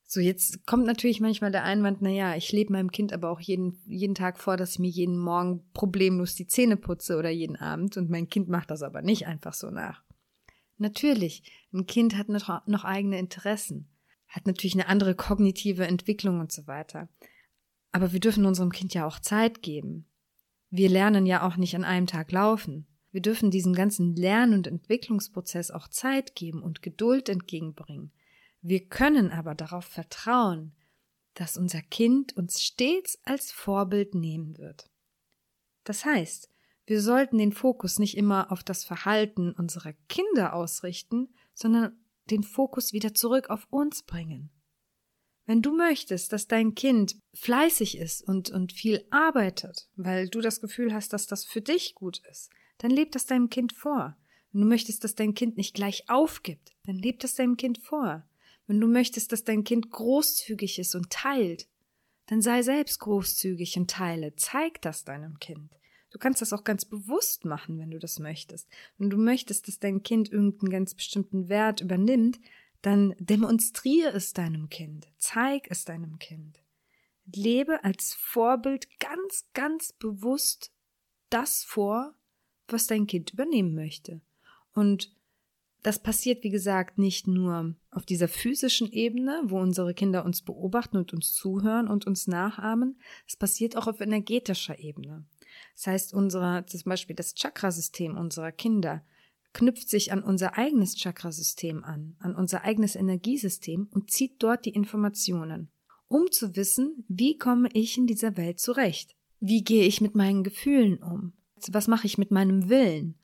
So, 0.07 0.19
jetzt 0.19 0.65
kommt 0.65 0.87
natürlich 0.87 1.21
manchmal 1.21 1.51
der 1.51 1.63
Einwand, 1.63 2.01
na 2.01 2.09
ja, 2.09 2.35
ich 2.35 2.51
lebe 2.51 2.73
meinem 2.73 2.89
Kind 2.89 3.13
aber 3.13 3.29
auch 3.29 3.39
jeden, 3.39 3.79
jeden 3.85 4.15
Tag 4.15 4.39
vor, 4.39 4.57
dass 4.57 4.71
ich 4.71 4.79
mir 4.79 4.89
jeden 4.89 5.19
Morgen 5.19 5.63
problemlos 5.73 6.33
die 6.33 6.47
Zähne 6.47 6.75
putze 6.75 7.19
oder 7.19 7.29
jeden 7.29 7.55
Abend 7.55 7.97
und 7.97 8.09
mein 8.09 8.29
Kind 8.29 8.49
macht 8.49 8.71
das 8.71 8.81
aber 8.81 9.03
nicht 9.03 9.27
einfach 9.27 9.53
so 9.53 9.69
nach. 9.69 10.03
Natürlich, 10.79 11.43
ein 11.71 11.85
Kind 11.85 12.17
hat 12.17 12.29
noch, 12.29 12.65
noch 12.65 12.83
eigene 12.83 13.19
Interessen, 13.19 13.87
hat 14.27 14.47
natürlich 14.47 14.73
eine 14.73 14.87
andere 14.87 15.13
kognitive 15.13 15.85
Entwicklung 15.85 16.39
und 16.39 16.51
so 16.51 16.65
weiter. 16.65 17.09
Aber 17.91 18.11
wir 18.11 18.19
dürfen 18.19 18.47
unserem 18.47 18.71
Kind 18.71 18.95
ja 18.95 19.05
auch 19.05 19.19
Zeit 19.19 19.61
geben. 19.61 20.07
Wir 20.71 20.89
lernen 20.89 21.27
ja 21.27 21.45
auch 21.47 21.57
nicht 21.57 21.75
an 21.75 21.83
einem 21.83 22.07
Tag 22.07 22.31
laufen. 22.31 22.87
Wir 23.11 23.21
dürfen 23.21 23.51
diesem 23.51 23.73
ganzen 23.73 24.15
Lern- 24.15 24.53
und 24.53 24.67
Entwicklungsprozess 24.67 25.71
auch 25.71 25.87
Zeit 25.87 26.35
geben 26.35 26.61
und 26.61 26.81
Geduld 26.81 27.29
entgegenbringen. 27.29 28.11
Wir 28.61 28.87
können 28.87 29.31
aber 29.31 29.55
darauf 29.55 29.85
vertrauen, 29.85 30.75
dass 31.33 31.57
unser 31.57 31.81
Kind 31.81 32.35
uns 32.35 32.61
stets 32.61 33.19
als 33.23 33.51
Vorbild 33.51 34.13
nehmen 34.13 34.57
wird. 34.57 34.89
Das 35.85 36.05
heißt, 36.05 36.49
wir 36.85 37.01
sollten 37.01 37.37
den 37.37 37.53
Fokus 37.53 37.99
nicht 37.99 38.17
immer 38.17 38.51
auf 38.51 38.63
das 38.63 38.83
Verhalten 38.83 39.53
unserer 39.53 39.93
Kinder 40.07 40.53
ausrichten, 40.53 41.29
sondern 41.53 41.97
den 42.29 42.43
Fokus 42.43 42.93
wieder 42.93 43.13
zurück 43.13 43.49
auf 43.49 43.67
uns 43.69 44.03
bringen. 44.03 44.51
Wenn 45.45 45.61
du 45.61 45.75
möchtest, 45.75 46.31
dass 46.31 46.47
dein 46.47 46.75
Kind 46.75 47.15
fleißig 47.33 47.97
ist 47.97 48.21
und, 48.21 48.51
und 48.51 48.71
viel 48.71 49.05
arbeitet, 49.09 49.89
weil 49.95 50.29
du 50.29 50.41
das 50.41 50.61
Gefühl 50.61 50.93
hast, 50.93 51.11
dass 51.13 51.25
das 51.25 51.45
für 51.45 51.61
dich 51.61 51.95
gut 51.95 52.21
ist, 52.29 52.51
dann 52.79 52.91
leb 52.91 53.11
das 53.11 53.27
deinem 53.27 53.49
Kind 53.49 53.73
vor. 53.73 54.17
Wenn 54.51 54.61
du 54.61 54.67
möchtest, 54.67 55.03
dass 55.03 55.15
dein 55.15 55.35
Kind 55.35 55.57
nicht 55.57 55.75
gleich 55.75 56.09
aufgibt, 56.09 56.75
dann 56.85 56.95
leb 56.95 57.19
das 57.19 57.35
deinem 57.35 57.55
Kind 57.55 57.77
vor. 57.77 58.27
Wenn 58.65 58.79
du 58.79 58.87
möchtest, 58.87 59.31
dass 59.31 59.43
dein 59.43 59.63
Kind 59.63 59.91
großzügig 59.91 60.79
ist 60.79 60.95
und 60.95 61.09
teilt, 61.09 61.67
dann 62.25 62.41
sei 62.41 62.61
selbst 62.61 62.99
großzügig 62.99 63.77
und 63.77 63.89
teile. 63.89 64.35
Zeig 64.35 64.81
das 64.81 65.03
deinem 65.03 65.39
Kind. 65.39 65.71
Du 66.11 66.17
kannst 66.17 66.41
das 66.41 66.53
auch 66.53 66.63
ganz 66.63 66.85
bewusst 66.85 67.45
machen, 67.45 67.79
wenn 67.79 67.91
du 67.91 67.99
das 67.99 68.19
möchtest. 68.19 68.67
Wenn 68.97 69.09
du 69.09 69.17
möchtest, 69.17 69.67
dass 69.67 69.79
dein 69.79 70.03
Kind 70.03 70.31
irgendeinen 70.31 70.71
ganz 70.71 70.95
bestimmten 70.95 71.49
Wert 71.49 71.81
übernimmt, 71.81 72.39
dann 72.81 73.15
demonstriere 73.19 74.11
es 74.11 74.33
deinem 74.33 74.69
Kind. 74.69 75.07
Zeig 75.17 75.69
es 75.69 75.85
deinem 75.85 76.17
Kind. 76.17 76.63
Lebe 77.25 77.83
als 77.83 78.15
Vorbild 78.15 78.99
ganz, 78.99 79.47
ganz 79.53 79.93
bewusst 79.93 80.71
das 81.29 81.63
vor, 81.63 82.15
was 82.71 82.87
dein 82.87 83.07
Kind 83.07 83.31
übernehmen 83.33 83.75
möchte. 83.75 84.21
Und 84.73 85.11
das 85.81 85.99
passiert, 85.99 86.43
wie 86.43 86.49
gesagt, 86.49 86.97
nicht 86.97 87.27
nur 87.27 87.75
auf 87.91 88.05
dieser 88.05 88.27
physischen 88.27 88.91
Ebene, 88.91 89.41
wo 89.45 89.59
unsere 89.59 89.93
Kinder 89.93 90.25
uns 90.25 90.41
beobachten 90.41 90.97
und 90.97 91.13
uns 91.13 91.33
zuhören 91.33 91.87
und 91.87 92.05
uns 92.05 92.27
nachahmen. 92.27 92.99
Es 93.25 93.37
passiert 93.37 93.77
auch 93.77 93.87
auf 93.87 94.01
energetischer 94.01 94.77
Ebene. 94.79 95.25
Das 95.75 95.87
heißt, 95.87 96.13
unser, 96.13 96.65
zum 96.67 96.81
Beispiel 96.83 97.15
das 97.15 97.33
Chakrasystem 97.33 98.17
unserer 98.17 98.51
Kinder 98.51 99.03
knüpft 99.53 99.89
sich 99.89 100.11
an 100.11 100.21
unser 100.21 100.57
eigenes 100.57 101.01
Chakrasystem 101.01 101.83
an, 101.83 102.15
an 102.19 102.35
unser 102.35 102.63
eigenes 102.63 102.95
Energiesystem 102.95 103.87
und 103.91 104.11
zieht 104.11 104.43
dort 104.43 104.65
die 104.65 104.73
Informationen, 104.73 105.71
um 106.07 106.29
zu 106.31 106.55
wissen, 106.55 107.05
wie 107.07 107.37
komme 107.37 107.69
ich 107.73 107.97
in 107.97 108.05
dieser 108.05 108.37
Welt 108.37 108.59
zurecht? 108.59 109.15
Wie 109.39 109.63
gehe 109.63 109.85
ich 109.85 110.01
mit 110.01 110.13
meinen 110.13 110.43
Gefühlen 110.43 111.01
um? 111.01 111.33
Was 111.71 111.87
mache 111.87 112.07
ich 112.07 112.17
mit 112.17 112.31
meinem 112.31 112.69
Willen? 112.69 113.15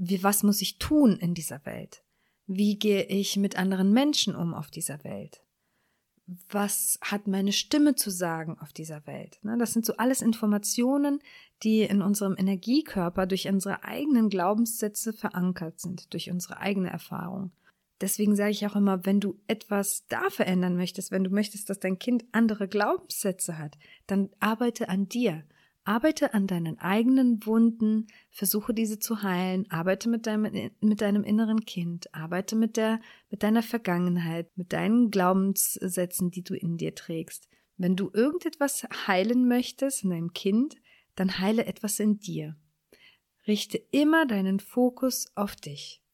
wie, 0.00 0.22
was 0.22 0.42
muss 0.42 0.62
ich 0.62 0.78
tun 0.78 1.16
in 1.18 1.34
dieser 1.34 1.64
Welt? 1.66 2.02
Wie 2.46 2.78
gehe 2.78 3.04
ich 3.04 3.36
mit 3.36 3.56
anderen 3.56 3.92
Menschen 3.92 4.34
um 4.34 4.54
auf 4.54 4.70
dieser 4.70 5.04
Welt? 5.04 5.42
Was 6.48 6.98
hat 7.02 7.26
meine 7.26 7.52
Stimme 7.52 7.96
zu 7.96 8.10
sagen 8.10 8.56
auf 8.60 8.72
dieser 8.72 9.06
Welt? 9.06 9.38
Ne, 9.42 9.58
das 9.58 9.72
sind 9.72 9.84
so 9.84 9.96
alles 9.96 10.22
Informationen, 10.22 11.20
die 11.62 11.82
in 11.82 12.02
unserem 12.02 12.34
Energiekörper 12.38 13.26
durch 13.26 13.46
unsere 13.46 13.84
eigenen 13.84 14.30
Glaubenssätze 14.30 15.12
verankert 15.12 15.80
sind, 15.80 16.12
durch 16.14 16.30
unsere 16.30 16.58
eigene 16.58 16.88
Erfahrung. 16.88 17.52
Deswegen 18.00 18.34
sage 18.36 18.52
ich 18.52 18.66
auch 18.66 18.76
immer, 18.76 19.04
wenn 19.04 19.20
du 19.20 19.38
etwas 19.48 20.06
da 20.06 20.30
verändern 20.30 20.76
möchtest, 20.76 21.10
wenn 21.10 21.24
du 21.24 21.30
möchtest, 21.30 21.68
dass 21.68 21.78
dein 21.78 21.98
Kind 21.98 22.24
andere 22.32 22.68
Glaubenssätze 22.68 23.58
hat, 23.58 23.76
dann 24.06 24.30
arbeite 24.40 24.88
an 24.88 25.08
dir. 25.08 25.44
Arbeite 25.90 26.34
an 26.34 26.46
deinen 26.46 26.78
eigenen 26.78 27.44
Wunden, 27.44 28.06
versuche 28.30 28.72
diese 28.72 29.00
zu 29.00 29.24
heilen, 29.24 29.68
arbeite 29.72 30.08
mit 30.08 30.24
deinem, 30.24 30.70
mit 30.78 31.00
deinem 31.00 31.24
inneren 31.24 31.64
Kind, 31.64 32.14
arbeite 32.14 32.54
mit 32.54 32.76
der, 32.76 33.00
mit 33.28 33.42
deiner 33.42 33.64
Vergangenheit, 33.64 34.56
mit 34.56 34.72
deinen 34.72 35.10
Glaubenssätzen, 35.10 36.30
die 36.30 36.44
du 36.44 36.54
in 36.54 36.76
dir 36.76 36.94
trägst. 36.94 37.48
Wenn 37.76 37.96
du 37.96 38.08
irgendetwas 38.14 38.86
heilen 39.08 39.48
möchtest 39.48 40.04
in 40.04 40.10
deinem 40.10 40.32
Kind, 40.32 40.76
dann 41.16 41.40
heile 41.40 41.66
etwas 41.66 41.98
in 41.98 42.20
dir. 42.20 42.54
Richte 43.48 43.78
immer 43.90 44.26
deinen 44.26 44.60
Fokus 44.60 45.26
auf 45.34 45.56
dich. 45.56 46.04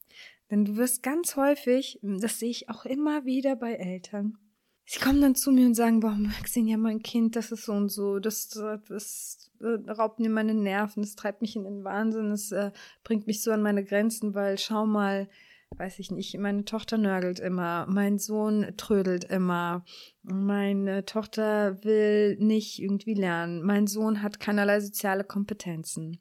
Denn 0.51 0.65
du 0.65 0.77
wirst 0.77 1.03
ganz 1.03 1.37
häufig, 1.37 1.99
das 2.01 2.39
sehe 2.39 2.49
ich 2.49 2.71
auch 2.71 2.87
immer 2.87 3.27
wieder 3.27 3.57
bei 3.57 3.75
Eltern, 3.75 4.39
sie 4.87 5.01
kommen 5.01 5.21
dann 5.21 5.35
zu 5.35 5.51
mir 5.51 5.67
und 5.67 5.75
sagen, 5.75 6.01
boah, 6.01 6.17
Maxine, 6.17 6.71
ja, 6.71 6.77
mein 6.77 7.03
Kind, 7.03 7.37
das 7.37 7.53
ist 7.53 7.65
so 7.65 7.73
und 7.73 7.89
so, 7.89 8.21
das, 8.21 8.49
das, 8.49 9.51
äh, 9.61 9.91
raubt 9.91 10.21
mir 10.21 10.31
meine 10.31 10.55
Nerven, 10.55 11.03
das 11.03 11.17
treibt 11.17 11.43
mich 11.43 11.57
in 11.57 11.65
den 11.65 11.85
Wahnsinn, 11.85 12.31
das 12.31 12.53
äh, 12.53 12.71
bringt 13.03 13.27
mich 13.27 13.43
so 13.43 13.51
an 13.51 13.63
meine 13.63 13.85
Grenzen, 13.85 14.35
weil 14.35 14.59
schau 14.59 14.87
mal, 14.87 15.29
weiß 15.77 15.99
ich 15.99 16.13
nicht, 16.13 16.39
meine 16.39 16.65
Tochter 16.65 16.99
nörgelt 16.99 17.41
immer, 17.41 17.87
mein 17.89 18.19
Sohn 18.19 18.75
trödelt 18.77 19.25
immer, 19.25 19.85
meine 20.23 21.05
Tochter 21.05 21.83
will 21.83 22.37
nicht 22.37 22.81
irgendwie 22.81 23.15
lernen, 23.15 23.63
mein 23.63 23.89
Sohn 23.89 24.23
hat 24.23 24.39
keinerlei 24.39 24.79
soziale 24.79 25.25
Kompetenzen, 25.25 26.21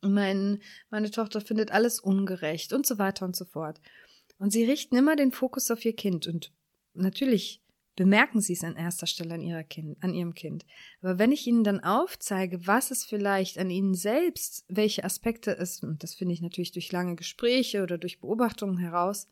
mein, 0.00 0.60
meine 0.90 1.10
Tochter 1.10 1.40
findet 1.40 1.72
alles 1.72 1.98
ungerecht 1.98 2.72
und 2.72 2.86
so 2.86 2.98
weiter 2.98 3.24
und 3.24 3.34
so 3.34 3.44
fort. 3.44 3.80
Und 4.38 4.52
sie 4.52 4.64
richten 4.64 4.96
immer 4.96 5.16
den 5.16 5.32
Fokus 5.32 5.70
auf 5.70 5.84
ihr 5.84 5.94
Kind 5.94 6.26
und 6.26 6.52
natürlich 6.92 7.63
bemerken 7.96 8.40
sie 8.40 8.54
es 8.54 8.64
an 8.64 8.76
erster 8.76 9.06
Stelle 9.06 9.34
an, 9.34 9.40
ihrer 9.40 9.62
kind, 9.62 9.96
an 10.02 10.14
ihrem 10.14 10.34
Kind. 10.34 10.64
Aber 11.00 11.18
wenn 11.18 11.32
ich 11.32 11.46
ihnen 11.46 11.64
dann 11.64 11.80
aufzeige, 11.80 12.66
was 12.66 12.90
es 12.90 13.04
vielleicht 13.04 13.58
an 13.58 13.70
ihnen 13.70 13.94
selbst, 13.94 14.64
welche 14.68 15.04
Aspekte 15.04 15.56
es, 15.56 15.82
und 15.82 16.02
das 16.02 16.14
finde 16.14 16.34
ich 16.34 16.40
natürlich 16.40 16.72
durch 16.72 16.90
lange 16.92 17.16
Gespräche 17.16 17.82
oder 17.82 17.98
durch 17.98 18.20
Beobachtungen 18.20 18.78
heraus, 18.78 19.28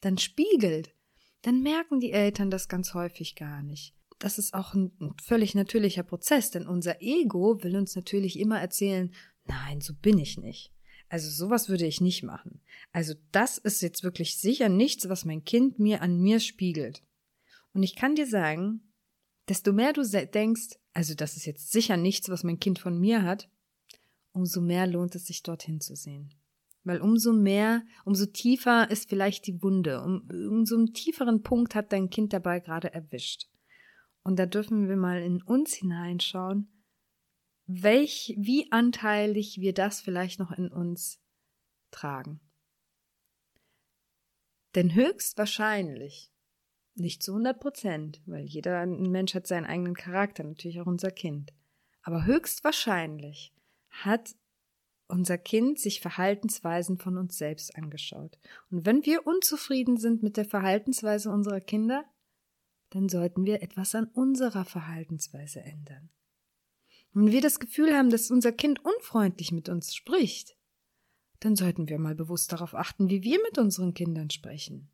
dann 0.00 0.18
spiegelt, 0.18 0.94
dann 1.42 1.62
merken 1.62 2.00
die 2.00 2.12
Eltern 2.12 2.50
das 2.50 2.68
ganz 2.68 2.94
häufig 2.94 3.36
gar 3.36 3.62
nicht. 3.62 3.94
Das 4.18 4.38
ist 4.38 4.54
auch 4.54 4.74
ein, 4.74 4.92
ein 5.00 5.14
völlig 5.22 5.54
natürlicher 5.54 6.04
Prozess, 6.04 6.50
denn 6.50 6.66
unser 6.66 7.02
Ego 7.02 7.62
will 7.62 7.76
uns 7.76 7.96
natürlich 7.96 8.38
immer 8.38 8.60
erzählen, 8.60 9.12
nein, 9.44 9.80
so 9.80 9.94
bin 9.94 10.18
ich 10.18 10.38
nicht. 10.38 10.72
Also 11.08 11.28
sowas 11.28 11.68
würde 11.68 11.86
ich 11.86 12.00
nicht 12.00 12.22
machen. 12.22 12.62
Also 12.92 13.14
das 13.32 13.58
ist 13.58 13.82
jetzt 13.82 14.02
wirklich 14.02 14.38
sicher 14.38 14.68
nichts, 14.68 15.08
was 15.08 15.24
mein 15.24 15.44
Kind 15.44 15.78
mir 15.78 16.00
an 16.00 16.18
mir 16.20 16.40
spiegelt. 16.40 17.02
Und 17.72 17.82
ich 17.82 17.96
kann 17.96 18.14
dir 18.14 18.26
sagen, 18.26 18.92
desto 19.48 19.72
mehr 19.72 19.92
du 19.92 20.02
denkst, 20.02 20.78
also 20.92 21.14
das 21.14 21.36
ist 21.36 21.46
jetzt 21.46 21.72
sicher 21.72 21.96
nichts, 21.96 22.28
was 22.28 22.44
mein 22.44 22.58
Kind 22.58 22.78
von 22.78 22.98
mir 22.98 23.22
hat, 23.22 23.48
umso 24.32 24.60
mehr 24.60 24.86
lohnt 24.86 25.14
es 25.14 25.26
sich 25.26 25.42
dorthin 25.42 25.80
zu 25.80 25.96
sehen. 25.96 26.34
Weil 26.84 27.00
umso 27.00 27.32
mehr, 27.32 27.84
umso 28.04 28.26
tiefer 28.26 28.90
ist 28.90 29.08
vielleicht 29.08 29.46
die 29.46 29.62
Wunde, 29.62 30.02
um, 30.02 30.28
umso 30.30 30.76
einen 30.76 30.92
tieferen 30.92 31.42
Punkt 31.42 31.74
hat 31.74 31.92
dein 31.92 32.10
Kind 32.10 32.32
dabei 32.32 32.60
gerade 32.60 32.92
erwischt. 32.92 33.48
Und 34.24 34.38
da 34.38 34.46
dürfen 34.46 34.88
wir 34.88 34.96
mal 34.96 35.22
in 35.22 35.42
uns 35.42 35.74
hineinschauen, 35.74 36.84
welch, 37.66 38.34
wie 38.36 38.70
anteilig 38.72 39.58
wir 39.60 39.72
das 39.72 40.00
vielleicht 40.00 40.40
noch 40.40 40.50
in 40.52 40.68
uns 40.68 41.20
tragen. 41.90 42.40
Denn 44.74 44.94
höchstwahrscheinlich 44.94 46.31
nicht 46.94 47.22
zu 47.22 47.32
100 47.32 47.58
Prozent, 47.60 48.20
weil 48.26 48.44
jeder 48.44 48.84
Mensch 48.86 49.34
hat 49.34 49.46
seinen 49.46 49.66
eigenen 49.66 49.94
Charakter, 49.94 50.44
natürlich 50.44 50.80
auch 50.80 50.86
unser 50.86 51.10
Kind. 51.10 51.52
Aber 52.02 52.26
höchstwahrscheinlich 52.26 53.54
hat 53.90 54.34
unser 55.08 55.38
Kind 55.38 55.78
sich 55.78 56.00
Verhaltensweisen 56.00 56.98
von 56.98 57.18
uns 57.18 57.36
selbst 57.36 57.76
angeschaut. 57.76 58.38
Und 58.70 58.86
wenn 58.86 59.04
wir 59.04 59.26
unzufrieden 59.26 59.98
sind 59.98 60.22
mit 60.22 60.36
der 60.36 60.46
Verhaltensweise 60.46 61.30
unserer 61.30 61.60
Kinder, 61.60 62.04
dann 62.90 63.08
sollten 63.08 63.44
wir 63.44 63.62
etwas 63.62 63.94
an 63.94 64.06
unserer 64.06 64.64
Verhaltensweise 64.64 65.60
ändern. 65.60 66.10
Wenn 67.12 67.30
wir 67.30 67.42
das 67.42 67.60
Gefühl 67.60 67.94
haben, 67.94 68.10
dass 68.10 68.30
unser 68.30 68.52
Kind 68.52 68.84
unfreundlich 68.84 69.52
mit 69.52 69.68
uns 69.68 69.94
spricht, 69.94 70.56
dann 71.40 71.56
sollten 71.56 71.88
wir 71.88 71.98
mal 71.98 72.14
bewusst 72.14 72.52
darauf 72.52 72.74
achten, 72.74 73.10
wie 73.10 73.22
wir 73.22 73.40
mit 73.42 73.58
unseren 73.58 73.94
Kindern 73.94 74.30
sprechen. 74.30 74.90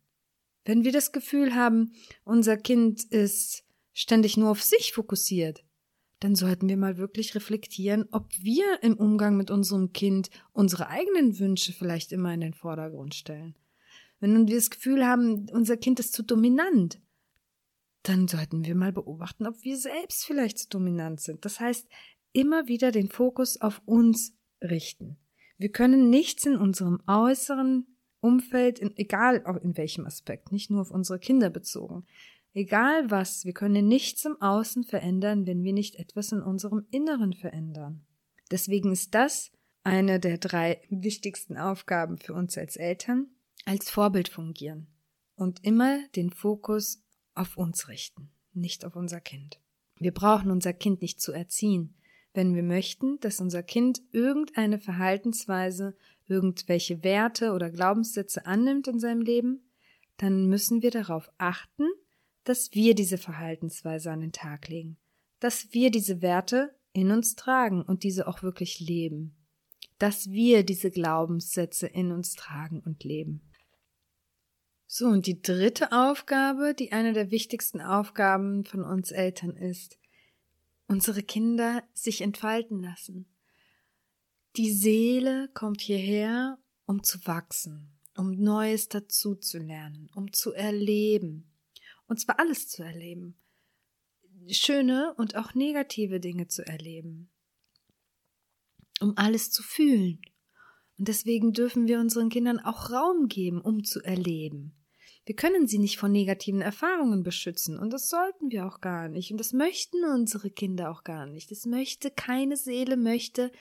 Wenn 0.65 0.83
wir 0.83 0.91
das 0.91 1.11
Gefühl 1.11 1.55
haben, 1.55 1.93
unser 2.23 2.57
Kind 2.57 3.03
ist 3.03 3.63
ständig 3.93 4.37
nur 4.37 4.51
auf 4.51 4.61
sich 4.61 4.93
fokussiert, 4.93 5.63
dann 6.19 6.35
sollten 6.35 6.67
wir 6.67 6.77
mal 6.77 6.97
wirklich 6.97 7.33
reflektieren, 7.33 8.07
ob 8.11 8.31
wir 8.41 8.83
im 8.83 8.95
Umgang 8.97 9.37
mit 9.37 9.51
unserem 9.51 9.93
Kind 9.93 10.29
unsere 10.51 10.89
eigenen 10.89 11.39
Wünsche 11.39 11.71
vielleicht 11.71 12.11
immer 12.11 12.33
in 12.33 12.41
den 12.41 12.53
Vordergrund 12.53 13.15
stellen. 13.15 13.55
Wenn 14.19 14.47
wir 14.47 14.55
das 14.55 14.69
Gefühl 14.69 15.05
haben, 15.05 15.47
unser 15.51 15.77
Kind 15.77 15.99
ist 15.99 16.13
zu 16.13 16.23
dominant, 16.23 16.99
dann 18.03 18.27
sollten 18.27 18.65
wir 18.65 18.75
mal 18.75 18.91
beobachten, 18.91 19.47
ob 19.47 19.63
wir 19.63 19.77
selbst 19.77 20.25
vielleicht 20.25 20.57
zu 20.57 20.69
dominant 20.69 21.21
sind. 21.21 21.45
Das 21.45 21.59
heißt, 21.59 21.87
immer 22.33 22.67
wieder 22.67 22.91
den 22.91 23.09
Fokus 23.09 23.59
auf 23.59 23.81
uns 23.85 24.33
richten. 24.61 25.17
Wir 25.57 25.71
können 25.71 26.09
nichts 26.09 26.45
in 26.45 26.55
unserem 26.55 27.01
äußeren 27.07 27.85
Umfeld, 28.21 28.79
in, 28.79 28.95
egal 28.97 29.43
in 29.61 29.77
welchem 29.77 30.05
Aspekt, 30.05 30.51
nicht 30.51 30.69
nur 30.69 30.81
auf 30.81 30.91
unsere 30.91 31.19
Kinder 31.19 31.49
bezogen, 31.49 32.05
Egal 32.53 33.11
was, 33.11 33.45
wir 33.45 33.53
können 33.53 33.87
nichts 33.87 34.25
im 34.25 34.41
Außen 34.41 34.83
verändern, 34.83 35.45
wenn 35.45 35.63
wir 35.63 35.73
nicht 35.73 35.95
etwas 35.95 36.31
in 36.31 36.41
unserem 36.41 36.85
Inneren 36.89 37.33
verändern. 37.33 38.05
Deswegen 38.49 38.91
ist 38.91 39.13
das 39.13 39.51
eine 39.83 40.19
der 40.19 40.39
drei 40.39 40.81
wichtigsten 40.89 41.57
Aufgaben 41.57 42.17
für 42.17 42.33
uns 42.33 42.57
als 42.57 42.75
Eltern, 42.75 43.27
als 43.65 43.89
Vorbild 43.89 44.29
fungieren 44.29 44.87
und 45.35 45.63
immer 45.63 45.99
den 46.15 46.31
Fokus 46.31 47.03
auf 47.35 47.55
uns 47.55 47.87
richten, 47.87 48.31
nicht 48.53 48.83
auf 48.83 48.95
unser 48.95 49.21
Kind. 49.21 49.61
Wir 49.97 50.13
brauchen 50.13 50.49
unser 50.49 50.73
Kind 50.73 51.01
nicht 51.01 51.21
zu 51.21 51.31
erziehen, 51.31 51.95
wenn 52.33 52.55
wir 52.55 52.63
möchten, 52.63 53.19
dass 53.19 53.41
unser 53.41 53.63
Kind 53.63 54.01
irgendeine 54.11 54.79
Verhaltensweise, 54.79 55.95
irgendwelche 56.29 57.03
Werte 57.03 57.51
oder 57.51 57.69
Glaubenssätze 57.69 58.45
annimmt 58.45 58.87
in 58.87 58.99
seinem 58.99 59.21
Leben, 59.21 59.69
dann 60.17 60.47
müssen 60.47 60.81
wir 60.81 60.91
darauf 60.91 61.31
achten, 61.37 61.87
dass 62.43 62.73
wir 62.73 62.95
diese 62.95 63.17
Verhaltensweise 63.17 64.11
an 64.11 64.21
den 64.21 64.31
Tag 64.31 64.67
legen, 64.67 64.97
dass 65.39 65.73
wir 65.73 65.91
diese 65.91 66.21
Werte 66.21 66.75
in 66.93 67.11
uns 67.11 67.35
tragen 67.35 67.81
und 67.81 68.03
diese 68.03 68.27
auch 68.27 68.43
wirklich 68.43 68.79
leben, 68.79 69.35
dass 69.97 70.29
wir 70.29 70.63
diese 70.63 70.91
Glaubenssätze 70.91 71.87
in 71.87 72.11
uns 72.11 72.33
tragen 72.33 72.79
und 72.79 73.03
leben. 73.03 73.41
So, 74.87 75.07
und 75.07 75.27
die 75.27 75.41
dritte 75.41 75.91
Aufgabe, 75.91 76.73
die 76.73 76.91
eine 76.91 77.13
der 77.13 77.29
wichtigsten 77.29 77.79
Aufgaben 77.79 78.65
von 78.65 78.83
uns 78.83 79.11
Eltern 79.11 79.55
ist, 79.55 79.99
unsere 80.87 81.21
Kinder 81.21 81.83
sich 81.93 82.21
entfalten 82.21 82.81
lassen. 82.81 83.27
Die 84.55 84.71
Seele 84.71 85.49
kommt 85.53 85.81
hierher, 85.81 86.57
um 86.85 87.03
zu 87.03 87.19
wachsen, 87.25 87.99
um 88.15 88.31
Neues 88.31 88.89
dazu 88.89 89.35
zu 89.35 89.59
lernen, 89.59 90.09
um 90.15 90.33
zu 90.33 90.53
erleben, 90.53 91.51
und 92.07 92.19
zwar 92.19 92.39
alles 92.39 92.67
zu 92.67 92.83
erleben. 92.83 93.35
Schöne 94.47 95.13
und 95.17 95.35
auch 95.35 95.53
negative 95.53 96.19
Dinge 96.19 96.47
zu 96.47 96.65
erleben. 96.65 97.29
Um 98.99 99.15
alles 99.15 99.51
zu 99.51 99.61
fühlen. 99.61 100.19
Und 100.97 101.07
deswegen 101.07 101.53
dürfen 101.53 101.87
wir 101.87 101.99
unseren 101.99 102.29
Kindern 102.29 102.59
auch 102.59 102.89
Raum 102.89 103.27
geben, 103.27 103.61
um 103.61 103.83
zu 103.83 104.01
erleben. 104.01 104.75
Wir 105.25 105.35
können 105.35 105.67
sie 105.67 105.77
nicht 105.77 105.99
von 105.99 106.11
negativen 106.11 106.61
Erfahrungen 106.61 107.21
beschützen 107.21 107.77
und 107.77 107.93
das 107.93 108.09
sollten 108.09 108.49
wir 108.49 108.65
auch 108.65 108.81
gar 108.81 109.09
nicht 109.09 109.31
und 109.31 109.37
das 109.37 109.53
möchten 109.53 110.03
unsere 110.03 110.49
Kinder 110.49 110.89
auch 110.89 111.03
gar 111.03 111.27
nicht. 111.27 111.51
Das 111.51 111.67
möchte 111.67 112.09
keine 112.09 112.57
Seele 112.57 112.97
möchte 112.97 113.51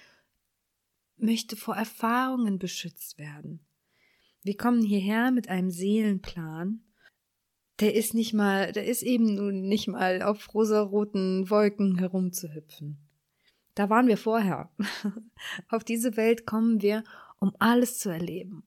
möchte 1.21 1.57
vor 1.57 1.77
Erfahrungen 1.77 2.59
beschützt 2.59 3.19
werden. 3.19 3.61
Wir 4.43 4.57
kommen 4.57 4.83
hierher 4.83 5.31
mit 5.31 5.49
einem 5.49 5.71
Seelenplan 5.71 6.83
der 7.81 7.95
ist 7.95 8.15
nicht 8.15 8.35
mal, 8.35 8.73
der 8.73 8.87
ist 8.87 9.03
eben 9.03 9.35
nun 9.35 9.63
nicht 9.63 9.89
mal 9.89 10.23
auf 10.23 10.53
rosaroten 10.53 11.49
Wolken 11.49 11.99
herumzuhüpfen. 11.99 12.99
Da 13.75 13.89
waren 13.89 14.09
wir 14.09 14.17
vorher. 14.17 14.71
auf 15.69 15.85
diese 15.85 16.17
Welt 16.17 16.47
kommen 16.47 16.83
wir, 16.83 17.05
um 17.39 17.53
alles 17.61 17.99
zu 17.99 18.09
erleben. 18.09 18.65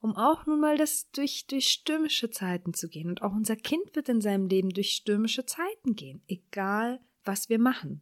Um 0.00 0.16
auch 0.16 0.46
nun 0.46 0.60
mal 0.60 0.76
das 0.76 1.10
durch, 1.10 1.46
durch 1.46 1.68
stürmische 1.68 2.30
Zeiten 2.30 2.72
zu 2.72 2.88
gehen. 2.88 3.08
Und 3.08 3.22
auch 3.22 3.32
unser 3.32 3.56
Kind 3.56 3.94
wird 3.94 4.08
in 4.08 4.20
seinem 4.20 4.46
Leben 4.46 4.70
durch 4.70 4.90
stürmische 4.90 5.44
Zeiten 5.44 5.96
gehen. 5.96 6.22
Egal, 6.28 7.00
was 7.24 7.48
wir 7.48 7.58
machen. 7.58 8.00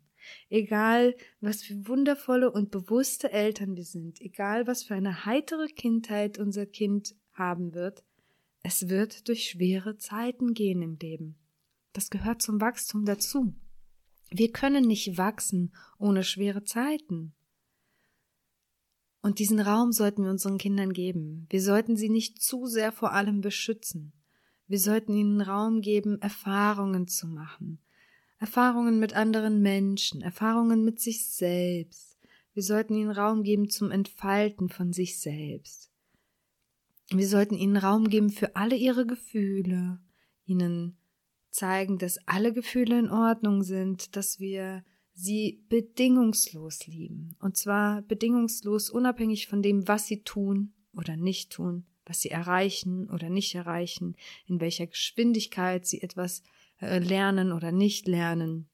Egal, 0.49 1.15
was 1.41 1.63
für 1.63 1.87
wundervolle 1.89 2.51
und 2.51 2.71
bewusste 2.71 3.31
Eltern 3.33 3.77
wir 3.77 3.85
sind. 3.85 4.21
Egal, 4.21 4.67
was 4.67 4.83
für 4.83 4.95
eine 4.95 5.25
heitere 5.25 5.67
Kindheit 5.67 6.39
unser 6.39 6.67
Kind 6.67 7.15
haben 7.33 7.75
wird. 7.75 8.05
Es 8.63 8.89
wird 8.89 9.29
durch 9.29 9.49
schwere 9.49 9.97
Zeiten 9.97 10.55
gehen 10.55 10.83
im 10.83 10.97
Leben. 11.01 11.37
Das 11.93 12.11
gehört 12.11 12.43
zum 12.43 12.61
Wachstum 12.61 13.05
dazu. 13.05 13.55
Wir 14.31 14.53
können 14.53 14.87
nicht 14.87 15.19
wachsen 15.19 15.75
ohne 15.99 16.23
schwere 16.23 16.63
Zeiten. 16.65 17.35
Und 19.23 19.39
diesen 19.39 19.61
Raum 19.61 19.93
sollten 19.93 20.25
wir 20.25 20.31
unseren 20.31 20.57
Kindern 20.57 20.93
geben. 20.93 21.47
Wir 21.51 21.61
sollten 21.61 21.97
sie 21.97 22.09
nicht 22.09 22.41
zu 22.41 22.67
sehr 22.67 22.93
vor 22.93 23.13
allem 23.13 23.41
beschützen. 23.41 24.13
Wir 24.67 24.79
sollten 24.79 25.15
ihnen 25.15 25.41
Raum 25.41 25.81
geben, 25.81 26.23
Erfahrungen 26.23 27.09
zu 27.09 27.27
machen. 27.27 27.81
Erfahrungen 28.41 28.99
mit 28.99 29.13
anderen 29.13 29.61
Menschen, 29.61 30.23
Erfahrungen 30.23 30.83
mit 30.83 30.99
sich 30.99 31.29
selbst. 31.29 32.19
Wir 32.55 32.63
sollten 32.63 32.95
ihnen 32.95 33.11
Raum 33.11 33.43
geben 33.43 33.69
zum 33.69 33.91
Entfalten 33.91 34.71
von 34.71 34.95
sich 34.95 35.21
selbst. 35.21 35.93
Wir 37.11 37.29
sollten 37.29 37.55
ihnen 37.55 37.77
Raum 37.77 38.09
geben 38.09 38.31
für 38.31 38.57
alle 38.57 38.77
ihre 38.77 39.07
Gefühle, 39.07 40.01
ihnen 40.47 40.97
zeigen, 41.51 41.99
dass 41.99 42.27
alle 42.27 42.53
Gefühle 42.53 42.99
in 42.99 43.11
Ordnung 43.11 43.63
sind, 43.63 44.17
dass 44.17 44.41
wir 44.41 44.85
sie 45.13 45.63
bedingungslos 45.69 46.87
lieben. 46.87 47.37
Und 47.41 47.59
zwar 47.59 48.01
bedingungslos 48.03 48.89
unabhängig 48.89 49.49
von 49.49 49.61
dem, 49.61 49.87
was 49.87 50.07
sie 50.07 50.23
tun 50.23 50.73
oder 50.97 51.17
nicht 51.17 51.53
tun, 51.53 51.85
was 52.07 52.21
sie 52.23 52.31
erreichen 52.31 53.11
oder 53.11 53.29
nicht 53.29 53.55
erreichen, 53.55 54.17
in 54.47 54.61
welcher 54.61 54.87
Geschwindigkeit 54.87 55.87
sie 55.87 56.01
etwas 56.01 56.43
lernen 56.81 57.53
oder 57.53 57.73
nicht 57.73 58.09
lernen. 58.09 58.69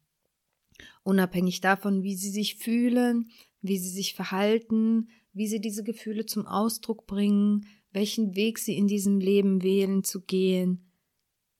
Unabhängig 1.02 1.60
davon, 1.60 2.02
wie 2.02 2.14
sie 2.16 2.30
sich 2.30 2.56
fühlen, 2.56 3.30
wie 3.62 3.78
sie 3.78 3.90
sich 3.90 4.14
verhalten, 4.14 5.08
wie 5.32 5.46
sie 5.46 5.60
diese 5.60 5.82
Gefühle 5.82 6.26
zum 6.26 6.46
Ausdruck 6.46 7.06
bringen, 7.06 7.66
welchen 7.92 8.34
Weg 8.34 8.58
sie 8.58 8.76
in 8.76 8.86
diesem 8.86 9.20
Leben 9.20 9.62
wählen 9.62 10.04
zu 10.04 10.20
gehen. 10.22 10.90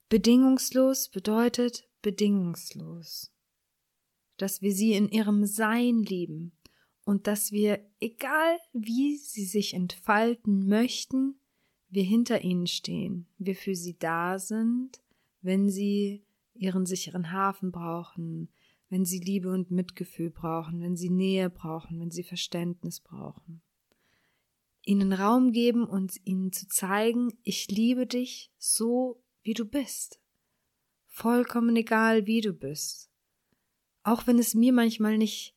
Bedingungslos 0.08 1.08
bedeutet 1.08 1.88
bedingungslos. 2.02 3.32
Dass 4.36 4.62
wir 4.62 4.72
sie 4.72 4.92
in 4.92 5.08
ihrem 5.08 5.46
Sein 5.46 6.02
lieben 6.02 6.52
und 7.04 7.26
dass 7.26 7.52
wir, 7.52 7.80
egal 8.00 8.58
wie 8.72 9.16
sie 9.16 9.44
sich 9.44 9.74
entfalten 9.74 10.68
möchten, 10.68 11.40
wir 11.88 12.02
hinter 12.02 12.42
ihnen 12.42 12.66
stehen, 12.66 13.26
wir 13.38 13.56
für 13.56 13.74
sie 13.74 13.96
da 13.98 14.38
sind, 14.38 15.00
wenn 15.40 15.70
sie 15.70 16.25
ihren 16.58 16.86
sicheren 16.86 17.32
Hafen 17.32 17.72
brauchen, 17.72 18.48
wenn 18.88 19.04
sie 19.04 19.18
Liebe 19.18 19.50
und 19.50 19.70
Mitgefühl 19.70 20.30
brauchen, 20.30 20.80
wenn 20.80 20.96
sie 20.96 21.10
Nähe 21.10 21.50
brauchen, 21.50 22.00
wenn 22.00 22.10
sie 22.10 22.22
Verständnis 22.22 23.00
brauchen 23.00 23.62
ihnen 24.86 25.12
Raum 25.12 25.52
geben 25.52 25.84
und 25.84 26.14
ihnen 26.24 26.52
zu 26.52 26.68
zeigen, 26.68 27.36
ich 27.42 27.68
liebe 27.68 28.06
dich 28.06 28.52
so, 28.56 29.22
wie 29.42 29.52
du 29.52 29.64
bist. 29.64 30.20
Vollkommen 31.06 31.76
egal, 31.76 32.26
wie 32.26 32.40
du 32.40 32.52
bist. 32.52 33.10
Auch 34.02 34.26
wenn 34.26 34.38
es 34.38 34.54
mir 34.54 34.72
manchmal 34.72 35.18
nicht 35.18 35.54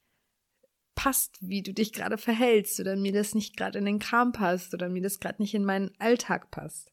passt, 0.96 1.38
wie 1.42 1.62
du 1.62 1.74
dich 1.74 1.94
gerade 1.94 2.18
verhältst 2.18 2.80
oder 2.80 2.96
mir 2.96 3.14
das 3.14 3.36
nicht 3.36 3.56
gerade 3.56 3.78
in 3.78 3.86
den 3.86 4.00
Kram 4.00 4.32
passt 4.32 4.74
oder 4.74 4.90
mir 4.90 5.02
das 5.02 5.20
gerade 5.20 5.42
nicht 5.42 5.54
in 5.54 5.64
meinen 5.64 5.92
Alltag 6.00 6.50
passt. 6.50 6.92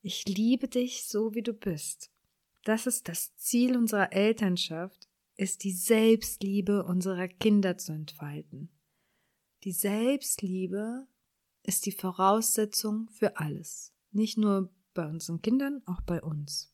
Ich 0.00 0.24
liebe 0.26 0.68
dich 0.68 1.04
so, 1.04 1.34
wie 1.34 1.42
du 1.42 1.52
bist. 1.52 2.10
Das 2.68 2.86
ist 2.86 3.08
das 3.08 3.34
Ziel 3.36 3.78
unserer 3.78 4.12
Elternschaft, 4.12 5.08
ist 5.36 5.64
die 5.64 5.72
Selbstliebe 5.72 6.84
unserer 6.84 7.26
Kinder 7.26 7.78
zu 7.78 7.92
entfalten. 7.92 8.68
Die 9.64 9.72
Selbstliebe 9.72 11.06
ist 11.62 11.86
die 11.86 11.92
Voraussetzung 11.92 13.08
für 13.08 13.38
alles. 13.38 13.94
Nicht 14.10 14.36
nur 14.36 14.70
bei 14.92 15.06
unseren 15.06 15.40
Kindern, 15.40 15.80
auch 15.86 16.02
bei 16.02 16.22
uns. 16.22 16.70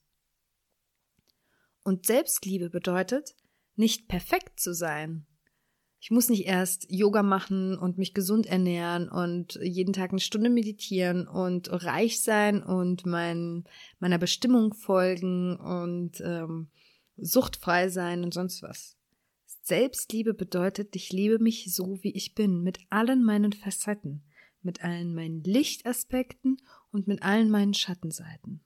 Und 1.84 2.06
Selbstliebe 2.06 2.70
bedeutet, 2.70 3.36
nicht 3.76 4.08
perfekt 4.08 4.58
zu 4.58 4.74
sein. 4.74 5.28
Ich 6.04 6.10
muss 6.10 6.28
nicht 6.28 6.44
erst 6.44 6.84
Yoga 6.90 7.22
machen 7.22 7.78
und 7.78 7.96
mich 7.96 8.12
gesund 8.12 8.44
ernähren 8.44 9.08
und 9.08 9.58
jeden 9.62 9.94
Tag 9.94 10.10
eine 10.10 10.20
Stunde 10.20 10.50
meditieren 10.50 11.26
und 11.26 11.70
reich 11.72 12.20
sein 12.20 12.62
und 12.62 13.06
mein, 13.06 13.64
meiner 14.00 14.18
Bestimmung 14.18 14.74
folgen 14.74 15.56
und 15.56 16.20
ähm, 16.20 16.68
suchtfrei 17.16 17.88
sein 17.88 18.22
und 18.22 18.34
sonst 18.34 18.62
was. 18.62 18.98
Selbstliebe 19.62 20.34
bedeutet, 20.34 20.94
ich 20.94 21.10
liebe 21.10 21.38
mich 21.38 21.74
so, 21.74 21.96
wie 22.02 22.12
ich 22.12 22.34
bin, 22.34 22.62
mit 22.62 22.80
allen 22.90 23.24
meinen 23.24 23.54
Facetten, 23.54 24.24
mit 24.60 24.84
allen 24.84 25.14
meinen 25.14 25.42
Lichtaspekten 25.42 26.58
und 26.92 27.06
mit 27.06 27.22
allen 27.22 27.50
meinen 27.50 27.72
Schattenseiten. 27.72 28.60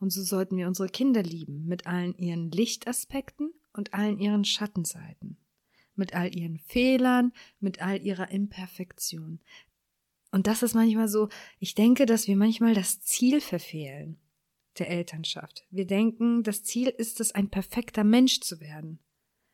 Und 0.00 0.10
so 0.10 0.22
sollten 0.22 0.58
wir 0.58 0.66
unsere 0.66 0.90
Kinder 0.90 1.22
lieben, 1.22 1.64
mit 1.64 1.86
allen 1.86 2.14
ihren 2.18 2.50
Lichtaspekten 2.50 3.54
und 3.72 3.94
allen 3.94 4.18
ihren 4.18 4.44
Schattenseiten 4.44 5.38
mit 5.98 6.14
all 6.14 6.34
ihren 6.34 6.58
Fehlern, 6.58 7.32
mit 7.60 7.82
all 7.82 8.00
ihrer 8.00 8.30
Imperfektion. 8.30 9.40
Und 10.30 10.46
das 10.46 10.62
ist 10.62 10.74
manchmal 10.74 11.08
so, 11.08 11.28
ich 11.58 11.74
denke, 11.74 12.06
dass 12.06 12.28
wir 12.28 12.36
manchmal 12.36 12.74
das 12.74 13.00
Ziel 13.00 13.40
verfehlen 13.40 14.18
der 14.78 14.90
Elternschaft. 14.90 15.66
Wir 15.70 15.86
denken, 15.86 16.42
das 16.42 16.62
Ziel 16.62 16.88
ist 16.88 17.20
es, 17.20 17.34
ein 17.34 17.50
perfekter 17.50 18.04
Mensch 18.04 18.40
zu 18.40 18.60
werden. 18.60 19.00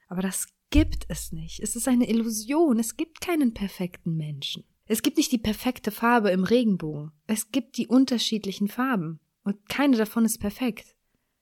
Aber 0.09 0.22
das 0.22 0.48
gibt 0.70 1.07
es 1.09 1.33
nicht. 1.33 1.61
Es 1.61 1.76
ist 1.76 1.88
eine 1.88 2.09
Illusion. 2.09 2.78
Es 2.78 2.96
gibt 2.96 3.20
keinen 3.20 3.54
perfekten 3.54 4.16
Menschen. 4.16 4.64
Es 4.87 5.02
gibt 5.02 5.16
nicht 5.16 5.33
die 5.33 5.38
perfekte 5.38 5.90
Farbe 5.90 6.30
im 6.30 6.44
Regenbogen. 6.44 7.12
Es 7.26 7.50
gibt 7.50 7.78
die 7.78 7.87
unterschiedlichen 7.87 8.68
Farben. 8.68 9.20
Und 9.44 9.68
keine 9.68 9.96
davon 9.96 10.24
ist 10.24 10.38
perfekt. 10.38 10.93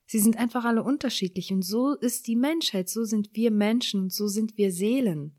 Sie 0.07 0.19
sind 0.19 0.37
einfach 0.37 0.65
alle 0.65 0.83
unterschiedlich 0.83 1.53
und 1.53 1.63
so 1.63 1.95
ist 1.95 2.27
die 2.27 2.37
Menschheit, 2.37 2.89
so 2.89 3.05
sind 3.05 3.31
wir 3.35 3.51
Menschen 3.51 4.03
und 4.03 4.13
so 4.13 4.29
sind 4.29 4.57
wir 4.59 4.73
Seelen. 4.73 5.35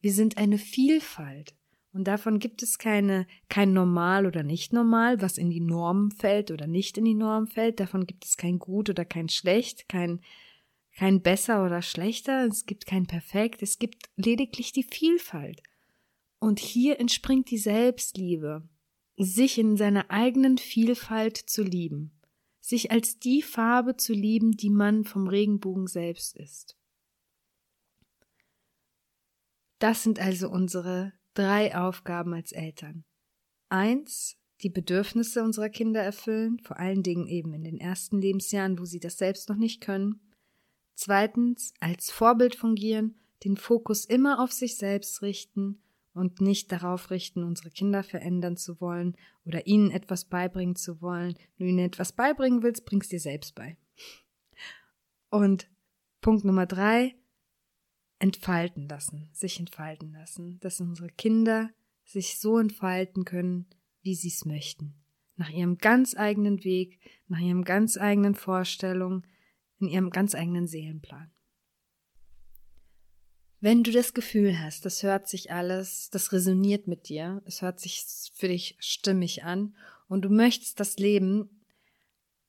Wir 0.00 0.12
sind 0.12 0.38
eine 0.38 0.58
Vielfalt 0.58 1.54
und 1.92 2.04
davon 2.04 2.38
gibt 2.38 2.62
es 2.62 2.78
keine 2.78 3.26
kein 3.48 3.72
normal 3.72 4.26
oder 4.26 4.42
nicht 4.42 4.72
normal, 4.72 5.20
was 5.20 5.38
in 5.38 5.50
die 5.50 5.60
Norm 5.60 6.10
fällt 6.10 6.50
oder 6.50 6.66
nicht 6.66 6.96
in 6.96 7.04
die 7.04 7.14
Norm 7.14 7.46
fällt, 7.46 7.80
davon 7.80 8.06
gibt 8.06 8.24
es 8.24 8.36
kein 8.36 8.58
gut 8.58 8.90
oder 8.90 9.04
kein 9.04 9.28
schlecht, 9.28 9.88
kein 9.88 10.20
kein 10.96 11.22
besser 11.22 11.64
oder 11.64 11.80
schlechter, 11.80 12.46
es 12.46 12.66
gibt 12.66 12.86
kein 12.86 13.06
perfekt, 13.06 13.62
es 13.62 13.78
gibt 13.78 14.10
lediglich 14.16 14.72
die 14.72 14.82
Vielfalt. 14.82 15.62
Und 16.40 16.58
hier 16.58 16.98
entspringt 16.98 17.50
die 17.50 17.58
Selbstliebe, 17.58 18.68
sich 19.16 19.58
in 19.58 19.76
seiner 19.76 20.10
eigenen 20.10 20.58
Vielfalt 20.58 21.36
zu 21.36 21.62
lieben 21.62 22.17
sich 22.68 22.90
als 22.90 23.18
die 23.18 23.40
Farbe 23.40 23.96
zu 23.96 24.12
lieben, 24.12 24.52
die 24.52 24.68
man 24.68 25.04
vom 25.04 25.26
Regenbogen 25.26 25.86
selbst 25.86 26.36
ist. 26.36 26.76
Das 29.78 30.02
sind 30.02 30.20
also 30.20 30.50
unsere 30.50 31.14
drei 31.32 31.74
Aufgaben 31.74 32.34
als 32.34 32.52
Eltern. 32.52 33.04
Eins, 33.70 34.36
die 34.60 34.68
Bedürfnisse 34.68 35.42
unserer 35.42 35.70
Kinder 35.70 36.02
erfüllen, 36.02 36.58
vor 36.58 36.78
allen 36.78 37.02
Dingen 37.02 37.26
eben 37.26 37.54
in 37.54 37.64
den 37.64 37.78
ersten 37.78 38.20
Lebensjahren, 38.20 38.78
wo 38.78 38.84
sie 38.84 39.00
das 39.00 39.16
selbst 39.16 39.48
noch 39.48 39.56
nicht 39.56 39.80
können. 39.80 40.20
Zweitens, 40.94 41.72
als 41.80 42.10
Vorbild 42.10 42.54
fungieren, 42.54 43.18
den 43.44 43.56
Fokus 43.56 44.04
immer 44.04 44.42
auf 44.42 44.52
sich 44.52 44.76
selbst 44.76 45.22
richten 45.22 45.80
und 46.18 46.40
nicht 46.40 46.70
darauf 46.72 47.10
richten, 47.10 47.42
unsere 47.42 47.70
Kinder 47.70 48.02
verändern 48.02 48.56
zu 48.56 48.80
wollen 48.80 49.16
oder 49.44 49.66
ihnen 49.66 49.90
etwas 49.90 50.24
beibringen 50.24 50.76
zu 50.76 51.00
wollen. 51.00 51.34
Wenn 51.56 51.66
du 51.66 51.72
ihnen 51.72 51.86
etwas 51.86 52.12
beibringen 52.12 52.62
willst, 52.62 52.84
bringst 52.84 53.12
dir 53.12 53.20
selbst 53.20 53.54
bei. 53.54 53.76
Und 55.30 55.70
Punkt 56.20 56.44
Nummer 56.44 56.66
drei, 56.66 57.14
entfalten 58.18 58.88
lassen, 58.88 59.28
sich 59.32 59.60
entfalten 59.60 60.12
lassen, 60.12 60.58
dass 60.60 60.80
unsere 60.80 61.08
Kinder 61.08 61.70
sich 62.04 62.38
so 62.38 62.58
entfalten 62.58 63.24
können, 63.24 63.66
wie 64.02 64.14
sie 64.14 64.28
es 64.28 64.44
möchten. 64.44 64.94
Nach 65.36 65.50
ihrem 65.50 65.78
ganz 65.78 66.16
eigenen 66.16 66.64
Weg, 66.64 66.98
nach 67.28 67.38
ihrem 67.38 67.62
ganz 67.64 67.96
eigenen 67.96 68.34
Vorstellung, 68.34 69.24
in 69.78 69.88
ihrem 69.88 70.10
ganz 70.10 70.34
eigenen 70.34 70.66
Seelenplan. 70.66 71.30
Wenn 73.60 73.82
du 73.82 73.90
das 73.90 74.14
Gefühl 74.14 74.60
hast, 74.60 74.84
das 74.84 75.02
hört 75.02 75.28
sich 75.28 75.50
alles, 75.50 76.10
das 76.10 76.32
resoniert 76.32 76.86
mit 76.86 77.08
dir, 77.08 77.42
es 77.44 77.60
hört 77.60 77.80
sich 77.80 78.04
für 78.34 78.46
dich 78.46 78.76
stimmig 78.78 79.42
an 79.42 79.74
und 80.06 80.22
du 80.22 80.28
möchtest 80.28 80.78
das 80.78 80.96
Leben 80.98 81.64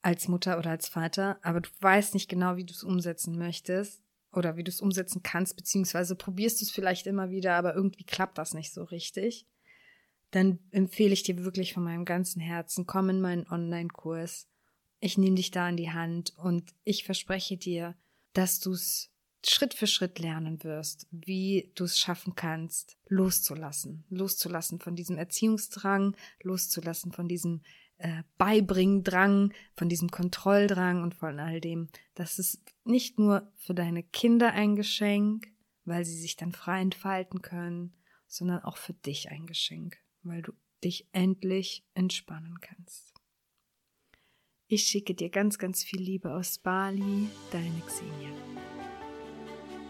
als 0.03 0.27
Mutter 0.27 0.59
oder 0.59 0.69
als 0.69 0.87
Vater, 0.87 1.39
aber 1.41 1.61
du 1.61 1.69
weißt 1.79 2.13
nicht 2.13 2.29
genau, 2.29 2.57
wie 2.57 2.63
du 2.63 2.73
es 2.73 2.83
umsetzen 2.83 3.39
möchtest 3.39 4.03
oder 4.31 4.55
wie 4.55 4.63
du 4.63 4.69
es 4.69 4.81
umsetzen 4.81 5.23
kannst, 5.23 5.57
beziehungsweise 5.57 6.15
probierst 6.15 6.61
du 6.61 6.65
es 6.65 6.71
vielleicht 6.71 7.07
immer 7.07 7.31
wieder, 7.31 7.55
aber 7.55 7.73
irgendwie 7.73 8.03
klappt 8.03 8.37
das 8.37 8.53
nicht 8.53 8.71
so 8.71 8.83
richtig, 8.83 9.47
dann 10.29 10.59
empfehle 10.69 11.13
ich 11.13 11.23
dir 11.23 11.43
wirklich 11.43 11.73
von 11.73 11.83
meinem 11.83 12.05
ganzen 12.05 12.39
Herzen, 12.39 12.85
komm 12.85 13.09
in 13.09 13.19
meinen 13.19 13.47
Online-Kurs. 13.47 14.47
Ich 14.99 15.17
nehme 15.17 15.37
dich 15.37 15.49
da 15.49 15.67
in 15.67 15.77
die 15.77 15.89
Hand 15.89 16.37
und 16.37 16.75
ich 16.83 17.03
verspreche 17.03 17.57
dir, 17.57 17.95
dass 18.33 18.59
du 18.59 18.73
es 18.73 19.08
Schritt 19.45 19.73
für 19.73 19.87
Schritt 19.87 20.19
lernen 20.19 20.63
wirst, 20.63 21.07
wie 21.11 21.71
du 21.75 21.85
es 21.85 21.97
schaffen 21.97 22.35
kannst, 22.35 22.97
loszulassen, 23.07 24.03
loszulassen 24.09 24.79
von 24.79 24.95
diesem 24.95 25.17
Erziehungsdrang, 25.17 26.15
loszulassen 26.43 27.11
von 27.11 27.27
diesem 27.27 27.61
äh, 27.99 28.23
Beibringdrang, 28.37 29.53
von 29.75 29.89
diesem 29.89 30.09
Kontrolldrang 30.09 31.03
und 31.03 31.15
von 31.15 31.39
all 31.39 31.61
dem. 31.61 31.89
Das 32.15 32.39
ist 32.39 32.61
nicht 32.83 33.19
nur 33.19 33.51
für 33.57 33.73
deine 33.73 34.03
Kinder 34.03 34.51
ein 34.53 34.75
Geschenk, 34.75 35.47
weil 35.85 36.05
sie 36.05 36.17
sich 36.17 36.35
dann 36.35 36.51
frei 36.51 36.81
entfalten 36.81 37.41
können, 37.41 37.93
sondern 38.27 38.63
auch 38.63 38.77
für 38.77 38.93
dich 38.93 39.29
ein 39.29 39.45
Geschenk, 39.45 39.97
weil 40.23 40.41
du 40.41 40.53
dich 40.83 41.07
endlich 41.11 41.85
entspannen 41.93 42.59
kannst. 42.61 43.13
Ich 44.67 44.83
schicke 44.83 45.15
dir 45.15 45.29
ganz, 45.29 45.57
ganz 45.57 45.83
viel 45.83 45.99
Liebe 45.99 46.33
aus 46.33 46.59
Bali, 46.59 47.27
deine 47.51 47.81
Xenia. 47.87 48.29